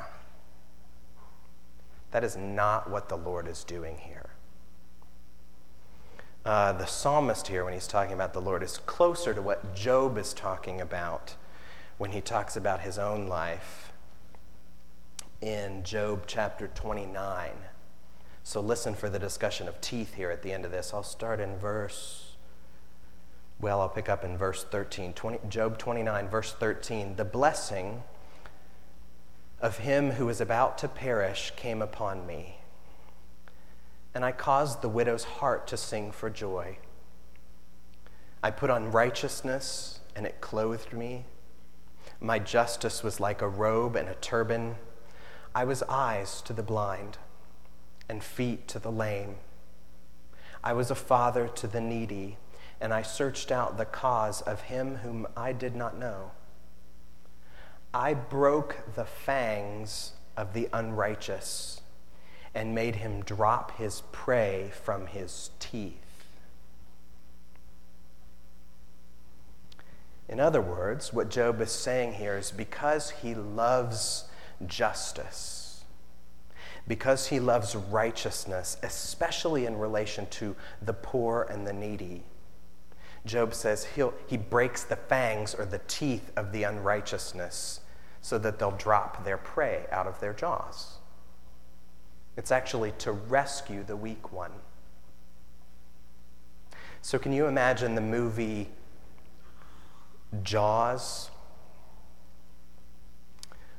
That 2.10 2.24
is 2.24 2.36
not 2.36 2.90
what 2.90 3.10
the 3.10 3.18
Lord 3.18 3.48
is 3.48 3.64
doing 3.64 4.00
here. 4.00 4.29
Uh, 6.46 6.72
the 6.72 6.86
psalmist 6.86 7.48
here, 7.48 7.66
when 7.66 7.74
he's 7.74 7.88
talking 7.88 8.14
about 8.14 8.34
the 8.34 8.42
Lord, 8.42 8.64
is 8.64 8.78
closer 8.78 9.34
to 9.34 9.42
what 9.42 9.76
Job 9.76 10.18
is 10.18 10.34
talking 10.34 10.80
about 10.80 11.36
when 11.98 12.12
he 12.12 12.22
talks 12.22 12.56
about 12.56 12.82
his 12.82 12.98
own 12.98 13.28
life 13.28 13.92
in 15.42 15.84
Job 15.84 16.24
chapter 16.28 16.68
29. 16.68 17.52
So 18.44 18.62
listen 18.62 18.96
for 18.96 19.10
the 19.10 19.20
discussion 19.20 19.68
of 19.68 19.82
teeth 19.82 20.16
here 20.16 20.32
at 20.32 20.42
the 20.42 20.54
end 20.54 20.64
of 20.64 20.72
this. 20.72 20.94
I'll 20.94 21.04
start 21.04 21.42
in 21.42 21.58
verse, 21.58 22.36
well, 23.60 23.82
I'll 23.82 23.90
pick 23.90 24.08
up 24.08 24.24
in 24.24 24.38
verse 24.38 24.64
13. 24.64 25.14
20, 25.14 25.40
Job 25.50 25.78
29, 25.78 26.30
verse 26.30 26.54
13. 26.54 27.18
The 27.18 27.26
blessing 27.26 28.04
of 29.62 29.80
him 29.80 30.12
who 30.12 30.30
is 30.30 30.40
about 30.40 30.78
to 30.80 30.88
perish 30.88 31.52
came 31.58 31.82
upon 31.82 32.26
me. 32.26 32.59
And 34.14 34.26
I 34.26 34.32
caused 34.32 34.82
the 34.82 34.90
widow's 34.90 35.24
heart 35.24 35.68
to 35.68 35.78
sing 35.78 36.12
for 36.12 36.30
joy. 36.30 36.78
I 38.42 38.52
put 38.52 38.70
on 38.70 38.92
righteousness, 38.92 40.00
and 40.16 40.26
it 40.26 40.42
clothed 40.42 40.94
me. 40.94 41.26
My 42.20 42.40
justice 42.40 43.04
was 43.04 43.20
like 43.20 43.42
a 43.42 43.48
robe 43.48 43.96
and 43.96 44.10
a 44.10 44.16
turban. 44.16 44.76
I 45.54 45.66
was 45.66 45.84
eyes 45.84 46.42
to 46.44 46.54
the 46.54 46.64
blind, 46.64 47.18
and 48.08 48.24
feet 48.24 48.68
to 48.70 48.80
the 48.80 48.92
lame. 48.92 49.36
I 50.64 50.74
was 50.74 50.90
a 50.92 50.96
father 50.96 51.48
to 51.48 51.68
the 51.68 51.82
needy, 51.82 52.38
and 52.82 52.94
I 52.94 53.02
searched 53.02 53.52
out 53.52 53.78
the 53.78 53.86
cause 53.86 54.42
of 54.42 54.62
him 54.62 54.98
whom 54.98 55.28
I 55.36 55.54
did 55.54 55.76
not 55.76 55.98
know. 55.98 56.32
I 57.94 58.14
broke 58.14 58.96
the 58.96 59.06
fangs 59.06 60.14
of 60.38 60.54
the 60.54 60.70
unrighteous 60.72 61.79
and 62.54 62.76
made 62.76 62.98
him 62.98 63.22
drop 63.24 63.78
his 63.78 64.02
prey 64.12 64.72
from 64.84 65.08
his 65.08 65.52
teeth. 65.60 65.96
In 70.28 70.40
other 70.40 70.62
words, 70.62 71.12
what 71.12 71.30
Job 71.30 71.60
is 71.60 71.72
saying 71.72 72.14
here 72.14 72.38
is 72.38 72.52
because 72.52 73.10
he 73.10 73.34
loves 73.34 74.26
justice, 74.68 75.84
because 76.88 77.28
he 77.28 77.40
loves 77.40 77.76
righteousness, 77.76 78.78
especially 78.84 79.66
in 79.66 79.78
relation 79.78 80.28
to 80.28 80.56
the 80.82 80.94
poor 80.94 81.48
and 81.50 81.66
the 81.66 81.74
needy, 81.74 82.24
Job 83.26 83.54
says 83.54 83.88
he 84.28 84.38
breaks 84.38 84.84
the 84.84 84.96
fangs 84.96 85.54
or 85.54 85.66
the 85.66 85.82
teeth 85.88 86.32
of 86.36 86.52
the 86.52 86.64
unrighteousness 86.64 87.82
so 88.22 88.38
that 88.38 88.60
they'll 88.60 88.72
drop 88.72 89.24
their 89.26 89.38
prey 89.38 89.86
out 89.92 90.08
of 90.08 90.20
their 90.20 90.34
jaws. 90.34 90.99
It's 92.40 92.52
actually 92.52 92.94
to 93.00 93.12
rescue 93.12 93.84
the 93.84 93.98
weak 93.98 94.32
one. 94.32 94.54
So, 97.02 97.20
can 97.20 97.34
you 97.34 97.48
imagine 97.48 97.96
the 97.96 98.02
movie 98.02 98.70
Jaws 100.42 101.32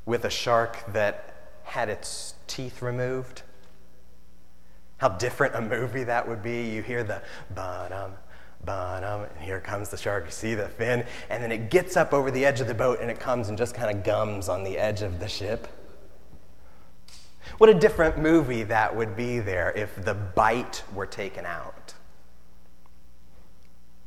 with 0.05 0.27
a 0.27 0.31
shark 0.31 0.92
that 0.92 1.55
had 1.62 1.88
its 1.88 2.35
teeth 2.46 2.83
removed? 2.83 3.40
How 4.99 5.09
different 5.09 5.55
a 5.55 5.62
movie 5.62 6.05
that 6.05 6.29
would 6.29 6.42
be. 6.42 6.68
You 6.68 6.83
hear 6.83 7.03
the 7.03 7.23
bottom, 7.55 8.12
bottom, 8.62 9.23
and 9.23 9.42
here 9.42 9.61
comes 9.61 9.88
the 9.88 9.96
shark. 9.96 10.27
You 10.27 10.33
see 10.33 10.55
the 10.55 10.68
fin, 10.68 11.07
and 11.31 11.42
then 11.42 11.51
it 11.51 11.70
gets 11.70 11.96
up 11.96 12.12
over 12.12 12.31
the 12.31 12.44
edge 12.44 12.61
of 12.61 12.66
the 12.66 12.75
boat 12.75 12.99
and 13.01 13.11
it 13.11 13.18
comes 13.18 13.49
and 13.49 13.57
just 13.57 13.75
kind 13.75 13.96
of 13.96 14.05
gums 14.05 14.51
on 14.51 14.64
the 14.64 14.77
edge 14.77 15.01
of 15.01 15.18
the 15.18 15.29
ship. 15.29 15.66
What 17.61 17.68
a 17.68 17.75
different 17.75 18.16
movie 18.16 18.62
that 18.62 18.96
would 18.96 19.14
be 19.14 19.38
there 19.38 19.70
if 19.73 20.03
the 20.03 20.14
bite 20.14 20.83
were 20.94 21.05
taken 21.05 21.44
out. 21.44 21.92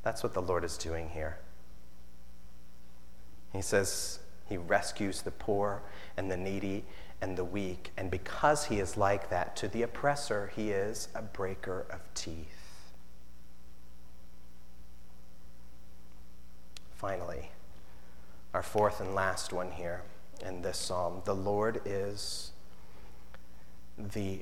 That's 0.02 0.24
what 0.24 0.34
the 0.34 0.42
Lord 0.42 0.64
is 0.64 0.76
doing 0.76 1.10
here. 1.10 1.38
He 3.52 3.62
says 3.62 4.18
he 4.50 4.58
rescues 4.58 5.22
the 5.22 5.30
poor 5.30 5.84
and 6.18 6.32
the 6.32 6.36
needy 6.36 6.84
and 7.22 7.38
the 7.38 7.46
weak, 7.46 7.92
and 7.96 8.10
because 8.10 8.66
he 8.66 8.80
is 8.80 8.98
like 8.98 9.30
that 9.30 9.56
to 9.58 9.68
the 9.68 9.84
oppressor, 9.84 10.52
he 10.56 10.72
is 10.72 11.10
a 11.14 11.22
breaker 11.22 11.86
of 11.92 12.00
teeth. 12.16 12.90
Finally, 16.96 17.52
our 18.52 18.64
fourth 18.64 19.00
and 19.00 19.14
last 19.14 19.54
one 19.54 19.70
here 19.70 20.02
in 20.44 20.64
this 20.64 20.80
psalm 20.80 21.22
the 21.24 21.36
Lord 21.36 21.82
is 21.86 22.53
the 23.98 24.40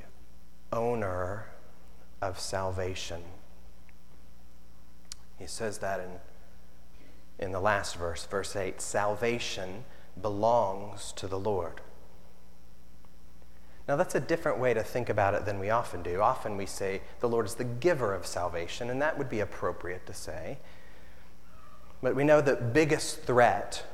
owner 0.72 1.48
of 2.22 2.40
salvation. 2.40 3.22
He 5.38 5.48
says 5.48 5.80
that 5.80 6.00
in, 6.00 7.46
in 7.46 7.52
the 7.52 7.60
last 7.60 7.96
verse, 7.96 8.26
verse 8.26 8.56
8 8.56 8.80
salvation 8.80 9.86
belongs 10.22 11.12
to 11.14 11.28
the 11.28 11.40
Lord. 11.40 11.82
Now, 13.88 13.96
that's 13.96 14.16
a 14.16 14.20
different 14.20 14.60
way 14.60 14.74
to 14.74 14.84
think 14.84 15.10
about 15.10 15.34
it 15.34 15.46
than 15.46 15.60
we 15.60 15.70
often 15.70 16.04
do. 16.04 16.22
Often 16.22 16.56
we 16.56 16.66
say 16.66 17.02
the 17.20 17.28
Lord 17.28 17.46
is 17.46 17.56
the 17.56 17.64
giver 17.64 18.14
of 18.14 18.26
salvation, 18.26 18.90
and 18.90 19.02
that 19.02 19.18
would 19.18 19.30
be 19.30 19.40
appropriate 19.40 20.06
to 20.06 20.14
say. 20.14 20.60
But 22.02 22.16
we 22.16 22.24
know 22.24 22.42
the 22.42 22.56
biggest 22.56 23.24
threat 23.24 23.86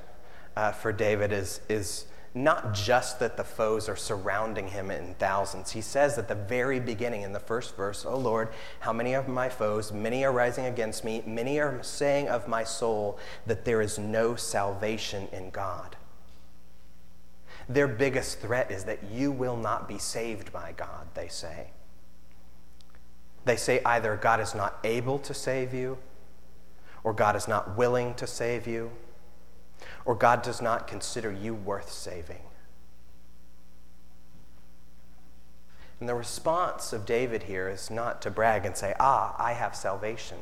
uh, 0.56 0.72
for 0.72 0.92
David 0.92 1.32
is, 1.32 1.62
is 1.70 2.06
not 2.44 2.74
just 2.74 3.20
that 3.20 3.38
the 3.38 3.44
foes 3.44 3.90
are 3.90 3.96
surrounding 3.96 4.68
him 4.70 4.92
in 4.92 5.16
thousands. 5.16 5.72
He 5.72 5.82
says 5.82 6.18
at 6.18 6.28
the 6.28 6.36
very 6.36 6.80
beginning, 6.80 7.24
in 7.24 7.34
the 7.34 7.40
first 7.40 7.76
verse, 7.76 8.06
Oh 8.06 8.18
Lord, 8.18 8.50
how 8.82 8.94
many 8.94 9.14
of 9.14 9.28
my 9.28 9.50
foes, 9.50 9.92
many 9.92 10.24
are 10.24 10.32
rising 10.32 10.66
against 10.66 11.04
me, 11.04 11.24
many 11.26 11.60
are 11.60 11.82
saying 11.84 12.30
of 12.30 12.48
my 12.48 12.64
soul 12.64 13.18
that 13.46 13.66
there 13.66 13.82
is 13.82 13.98
no 13.98 14.36
salvation 14.36 15.28
in 15.32 15.50
God. 15.50 15.96
Their 17.70 17.88
biggest 17.88 18.40
threat 18.40 18.72
is 18.72 18.86
that 18.86 19.04
you 19.04 19.32
will 19.32 19.58
not 19.58 19.88
be 19.88 19.98
saved 19.98 20.54
by 20.54 20.74
God, 20.78 21.08
they 21.14 21.28
say. 21.28 21.72
They 23.46 23.58
say 23.58 23.82
either 23.86 24.16
God 24.16 24.40
is 24.40 24.56
not 24.56 24.80
able 24.84 25.20
to 25.20 25.34
save 25.34 25.74
you 25.74 25.98
or 27.04 27.14
God 27.14 27.36
is 27.36 27.48
not 27.48 27.78
willing 27.78 28.14
to 28.16 28.28
save 28.28 28.68
you, 28.68 28.92
or 30.06 30.16
God 30.16 30.42
does 30.42 30.62
not 30.62 30.88
consider 30.88 31.32
you 31.32 31.54
worth 31.54 31.92
saving. 31.92 32.42
And 36.00 36.08
the 36.08 36.16
response 36.16 36.94
of 36.94 37.06
David 37.06 37.44
here 37.44 37.68
is 37.70 37.90
not 37.90 38.22
to 38.22 38.32
brag 38.32 38.66
and 38.66 38.78
say, 38.78 38.94
Ah, 39.00 39.36
I 39.38 39.54
have 39.54 39.76
salvation. 39.76 40.38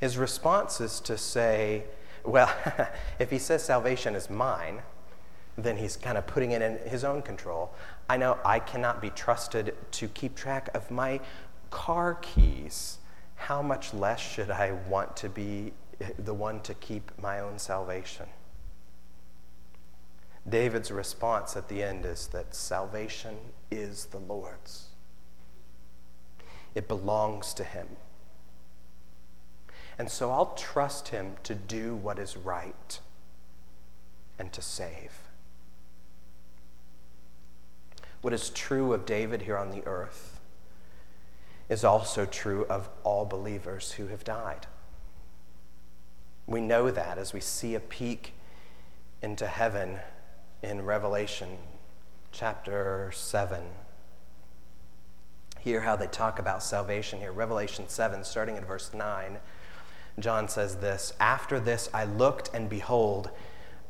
His 0.00 0.16
response 0.16 0.80
is 0.80 1.00
to 1.00 1.18
say, 1.18 1.84
Well, 2.24 2.52
if 3.18 3.30
he 3.30 3.38
says 3.38 3.64
salvation 3.64 4.14
is 4.14 4.30
mine, 4.30 4.82
then 5.56 5.76
he's 5.76 5.96
kind 5.96 6.18
of 6.18 6.26
putting 6.26 6.52
it 6.52 6.62
in 6.62 6.78
his 6.88 7.04
own 7.04 7.22
control. 7.22 7.72
I 8.08 8.16
know 8.16 8.38
I 8.44 8.58
cannot 8.58 9.00
be 9.00 9.10
trusted 9.10 9.74
to 9.92 10.08
keep 10.08 10.34
track 10.34 10.68
of 10.74 10.90
my 10.90 11.20
car 11.70 12.14
keys 12.20 12.98
how 13.36 13.62
much 13.62 13.92
less 13.92 14.20
should 14.20 14.50
I 14.50 14.72
want 14.88 15.16
to 15.18 15.28
be 15.28 15.72
the 16.18 16.34
one 16.34 16.60
to 16.62 16.74
keep 16.74 17.10
my 17.18 17.40
own 17.40 17.58
salvation? 17.58 18.26
David's 20.48 20.90
response 20.90 21.56
at 21.56 21.68
the 21.68 21.82
end 21.82 22.04
is 22.04 22.26
that 22.28 22.54
salvation 22.54 23.36
is 23.70 24.06
the 24.06 24.18
Lord's. 24.18 24.88
It 26.74 26.86
belongs 26.88 27.54
to 27.54 27.64
him. 27.64 27.88
And 29.98 30.10
so 30.10 30.30
I'll 30.30 30.54
trust 30.54 31.08
him 31.08 31.36
to 31.44 31.54
do 31.54 31.94
what 31.94 32.18
is 32.18 32.36
right 32.36 32.98
and 34.38 34.52
to 34.52 34.60
save. 34.60 35.12
What 38.20 38.32
is 38.32 38.50
true 38.50 38.92
of 38.92 39.06
David 39.06 39.42
here 39.42 39.56
on 39.56 39.70
the 39.70 39.86
earth 39.86 40.40
is 41.68 41.84
also 41.84 42.26
true 42.26 42.66
of 42.66 42.88
all 43.04 43.24
believers 43.24 43.92
who 43.92 44.08
have 44.08 44.24
died. 44.24 44.66
We 46.46 46.60
know 46.60 46.90
that 46.90 47.16
as 47.16 47.32
we 47.32 47.40
see 47.40 47.74
a 47.74 47.80
peek 47.80 48.34
into 49.22 49.46
heaven 49.46 49.98
in 50.62 50.84
Revelation 50.84 51.56
chapter 52.32 53.10
7. 53.14 53.62
Hear 55.60 55.80
how 55.80 55.96
they 55.96 56.06
talk 56.06 56.38
about 56.38 56.62
salvation 56.62 57.20
here. 57.20 57.32
Revelation 57.32 57.88
7, 57.88 58.24
starting 58.24 58.58
at 58.58 58.66
verse 58.66 58.92
9, 58.92 59.38
John 60.18 60.48
says 60.48 60.76
this 60.76 61.14
After 61.18 61.58
this 61.58 61.88
I 61.94 62.04
looked, 62.04 62.50
and 62.52 62.68
behold, 62.68 63.30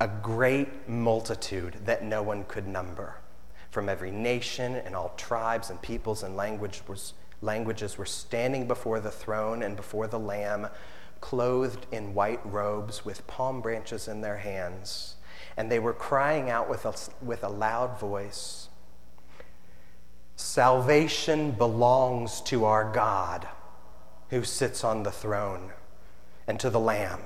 a 0.00 0.06
great 0.06 0.88
multitude 0.88 1.78
that 1.84 2.04
no 2.04 2.22
one 2.22 2.44
could 2.44 2.68
number, 2.68 3.16
from 3.70 3.88
every 3.88 4.12
nation 4.12 4.76
and 4.76 4.94
all 4.94 5.12
tribes 5.16 5.70
and 5.70 5.82
peoples 5.82 6.22
and 6.22 6.36
language 6.36 6.82
was 6.86 7.14
languages 7.40 7.98
were 7.98 8.06
standing 8.06 8.66
before 8.66 9.00
the 9.00 9.10
throne 9.10 9.62
and 9.62 9.76
before 9.76 10.06
the 10.06 10.18
Lamb, 10.18 10.68
clothed 11.24 11.86
in 11.90 12.12
white 12.12 12.44
robes 12.44 13.02
with 13.02 13.26
palm 13.26 13.62
branches 13.62 14.06
in 14.06 14.20
their 14.20 14.36
hands. 14.36 15.16
And 15.56 15.72
they 15.72 15.78
were 15.78 15.94
crying 15.94 16.50
out 16.50 16.68
with 16.68 16.84
a, 16.84 16.92
with 17.24 17.42
a 17.42 17.48
loud 17.48 17.98
voice 17.98 18.68
Salvation 20.36 21.52
belongs 21.52 22.42
to 22.42 22.66
our 22.66 22.92
God 22.92 23.48
who 24.28 24.44
sits 24.44 24.84
on 24.84 25.02
the 25.02 25.12
throne 25.12 25.72
and 26.46 26.60
to 26.60 26.68
the 26.68 26.80
Lamb. 26.80 27.20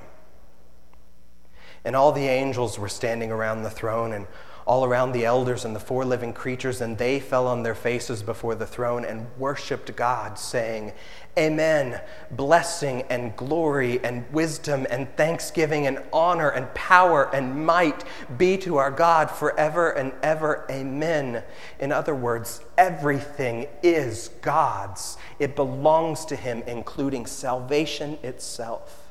And 1.83 1.95
all 1.95 2.11
the 2.11 2.27
angels 2.27 2.79
were 2.79 2.87
standing 2.87 3.31
around 3.31 3.63
the 3.63 3.69
throne 3.69 4.13
and 4.13 4.27
all 4.69 4.85
around 4.85 5.13
the 5.13 5.25
elders 5.25 5.65
and 5.65 5.75
the 5.75 5.79
four 5.79 6.05
living 6.05 6.31
creatures, 6.31 6.79
and 6.79 6.99
they 6.99 7.19
fell 7.19 7.47
on 7.47 7.63
their 7.63 7.73
faces 7.73 8.21
before 8.21 8.53
the 8.53 8.67
throne 8.67 9.03
and 9.03 9.25
worshiped 9.35 9.95
God, 9.95 10.37
saying, 10.37 10.93
Amen. 11.35 11.99
Blessing 12.29 13.01
and 13.09 13.35
glory 13.35 13.99
and 14.03 14.31
wisdom 14.31 14.85
and 14.91 15.07
thanksgiving 15.17 15.87
and 15.87 16.03
honor 16.13 16.49
and 16.49 16.71
power 16.75 17.33
and 17.33 17.65
might 17.65 18.03
be 18.37 18.57
to 18.59 18.77
our 18.77 18.91
God 18.91 19.31
forever 19.31 19.89
and 19.89 20.13
ever. 20.21 20.67
Amen. 20.69 21.41
In 21.79 21.91
other 21.91 22.13
words, 22.13 22.61
everything 22.77 23.65
is 23.81 24.29
God's, 24.43 25.17
it 25.39 25.55
belongs 25.55 26.25
to 26.25 26.35
Him, 26.35 26.61
including 26.67 27.25
salvation 27.25 28.19
itself. 28.21 29.07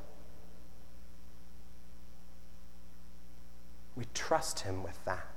We 3.97 4.05
trust 4.15 4.61
Him 4.61 4.85
with 4.85 5.05
that. 5.05 5.28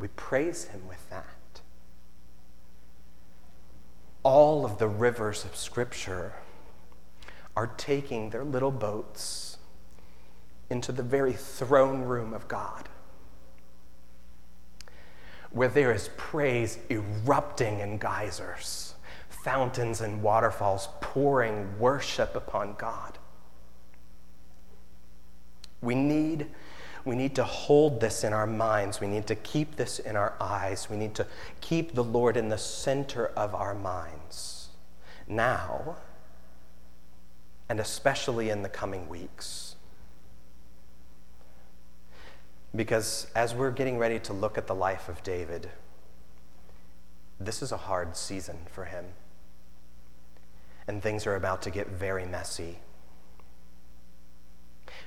We 0.00 0.08
praise 0.08 0.64
Him 0.64 0.88
with 0.88 1.08
that. 1.10 1.26
All 4.22 4.64
of 4.64 4.78
the 4.78 4.88
rivers 4.88 5.44
of 5.44 5.54
Scripture 5.54 6.32
are 7.54 7.66
taking 7.66 8.30
their 8.30 8.44
little 8.44 8.70
boats 8.70 9.58
into 10.70 10.90
the 10.92 11.02
very 11.02 11.34
throne 11.34 12.02
room 12.02 12.32
of 12.32 12.48
God, 12.48 12.88
where 15.50 15.68
there 15.68 15.92
is 15.92 16.08
praise 16.16 16.78
erupting 16.88 17.80
in 17.80 17.98
geysers, 17.98 18.94
fountains 19.28 20.00
and 20.00 20.22
waterfalls 20.22 20.88
pouring 21.00 21.78
worship 21.78 22.34
upon 22.34 22.74
God. 22.78 23.18
We 25.82 25.94
need, 25.94 26.46
we 27.10 27.16
need 27.16 27.34
to 27.34 27.42
hold 27.42 27.98
this 27.98 28.22
in 28.22 28.32
our 28.32 28.46
minds. 28.46 29.00
We 29.00 29.08
need 29.08 29.26
to 29.26 29.34
keep 29.34 29.74
this 29.74 29.98
in 29.98 30.14
our 30.14 30.34
eyes. 30.40 30.88
We 30.88 30.96
need 30.96 31.16
to 31.16 31.26
keep 31.60 31.92
the 31.92 32.04
Lord 32.04 32.36
in 32.36 32.50
the 32.50 32.56
center 32.56 33.32
of 33.36 33.52
our 33.52 33.74
minds 33.74 34.68
now, 35.26 35.96
and 37.68 37.80
especially 37.80 38.48
in 38.48 38.62
the 38.62 38.68
coming 38.68 39.08
weeks. 39.08 39.74
Because 42.76 43.26
as 43.34 43.56
we're 43.56 43.72
getting 43.72 43.98
ready 43.98 44.20
to 44.20 44.32
look 44.32 44.56
at 44.56 44.68
the 44.68 44.74
life 44.76 45.08
of 45.08 45.20
David, 45.24 45.68
this 47.40 47.60
is 47.60 47.72
a 47.72 47.76
hard 47.76 48.16
season 48.16 48.58
for 48.70 48.84
him. 48.84 49.06
And 50.86 51.02
things 51.02 51.26
are 51.26 51.34
about 51.34 51.60
to 51.62 51.70
get 51.70 51.88
very 51.88 52.24
messy. 52.24 52.78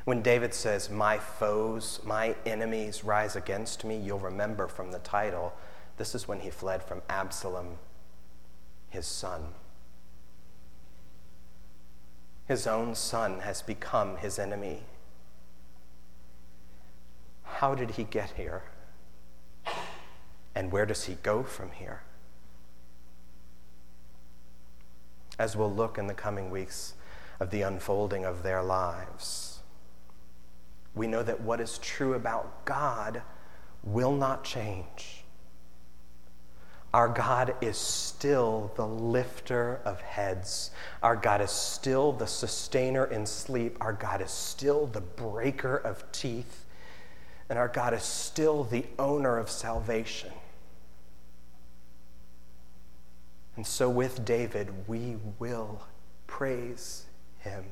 When 0.05 0.21
David 0.21 0.53
says, 0.53 0.89
My 0.89 1.17
foes, 1.17 2.01
my 2.03 2.35
enemies 2.45 3.03
rise 3.03 3.35
against 3.35 3.85
me, 3.85 3.97
you'll 3.97 4.19
remember 4.19 4.67
from 4.67 4.91
the 4.91 4.99
title, 4.99 5.53
this 5.97 6.13
is 6.13 6.27
when 6.27 6.41
he 6.41 6.49
fled 6.49 6.83
from 6.83 7.01
Absalom, 7.09 7.77
his 8.89 9.05
son. 9.05 9.53
His 12.47 12.67
own 12.67 12.95
son 12.95 13.39
has 13.41 13.61
become 13.61 14.17
his 14.17 14.37
enemy. 14.37 14.81
How 17.43 17.73
did 17.73 17.91
he 17.91 18.03
get 18.03 18.31
here? 18.31 18.63
And 20.53 20.71
where 20.71 20.85
does 20.85 21.05
he 21.05 21.15
go 21.23 21.43
from 21.43 21.71
here? 21.71 22.01
As 25.39 25.55
we'll 25.55 25.73
look 25.73 25.97
in 25.97 26.07
the 26.07 26.13
coming 26.13 26.51
weeks 26.51 26.93
of 27.39 27.49
the 27.49 27.61
unfolding 27.61 28.25
of 28.25 28.43
their 28.43 28.61
lives, 28.61 29.52
we 30.95 31.07
know 31.07 31.23
that 31.23 31.41
what 31.41 31.59
is 31.59 31.77
true 31.79 32.13
about 32.13 32.65
God 32.65 33.21
will 33.83 34.15
not 34.15 34.43
change. 34.43 35.23
Our 36.93 37.07
God 37.07 37.55
is 37.59 37.75
still 37.75 38.71
the 38.75 38.85
lifter 38.85 39.81
of 39.83 39.99
heads. 40.01 40.69
Our 41.01 41.15
God 41.15 41.41
is 41.41 41.49
still 41.49 42.11
the 42.11 42.27
sustainer 42.27 43.05
in 43.05 43.25
sleep. 43.25 43.77
Our 43.81 43.93
God 43.93 44.21
is 44.21 44.29
still 44.29 44.85
the 44.85 45.01
breaker 45.01 45.75
of 45.75 46.09
teeth. 46.11 46.65
And 47.49 47.57
our 47.57 47.67
God 47.67 47.95
is 47.95 48.03
still 48.03 48.63
the 48.63 48.85
owner 48.99 49.37
of 49.39 49.49
salvation. 49.49 50.31
And 53.55 53.65
so, 53.65 53.89
with 53.89 54.23
David, 54.23 54.87
we 54.87 55.17
will 55.39 55.81
praise 56.27 57.05
him. 57.39 57.65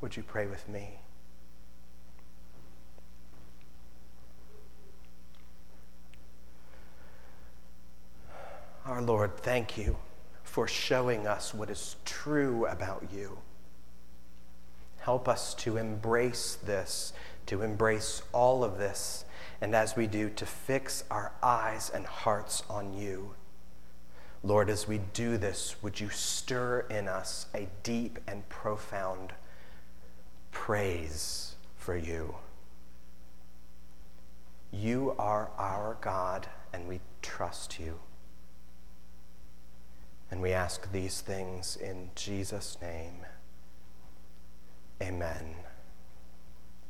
Would 0.00 0.16
you 0.16 0.22
pray 0.22 0.46
with 0.46 0.68
me? 0.68 1.00
Our 8.86 9.02
Lord, 9.02 9.36
thank 9.36 9.76
you 9.76 9.98
for 10.42 10.66
showing 10.66 11.26
us 11.26 11.52
what 11.52 11.68
is 11.68 11.96
true 12.04 12.66
about 12.66 13.08
you. 13.12 13.38
Help 15.00 15.28
us 15.28 15.54
to 15.54 15.76
embrace 15.76 16.56
this, 16.56 17.12
to 17.46 17.62
embrace 17.62 18.22
all 18.32 18.64
of 18.64 18.78
this, 18.78 19.24
and 19.60 19.74
as 19.74 19.96
we 19.96 20.06
do, 20.06 20.30
to 20.30 20.46
fix 20.46 21.04
our 21.10 21.32
eyes 21.42 21.90
and 21.90 22.06
hearts 22.06 22.62
on 22.70 22.94
you. 22.94 23.34
Lord, 24.42 24.70
as 24.70 24.88
we 24.88 24.98
do 25.12 25.36
this, 25.36 25.76
would 25.82 26.00
you 26.00 26.08
stir 26.08 26.86
in 26.88 27.06
us 27.06 27.46
a 27.54 27.68
deep 27.82 28.18
and 28.26 28.48
profound 28.48 29.34
praise 30.50 31.54
for 31.76 31.96
you. 31.96 32.34
You 34.72 35.14
are 35.18 35.50
our 35.58 35.96
God, 36.00 36.48
and 36.72 36.86
we 36.86 37.00
trust 37.22 37.80
you. 37.80 37.98
And 40.30 40.40
we 40.40 40.52
ask 40.52 40.92
these 40.92 41.20
things 41.20 41.76
in 41.76 42.10
Jesus' 42.14 42.78
name. 42.80 43.26
Amen. 45.02 45.56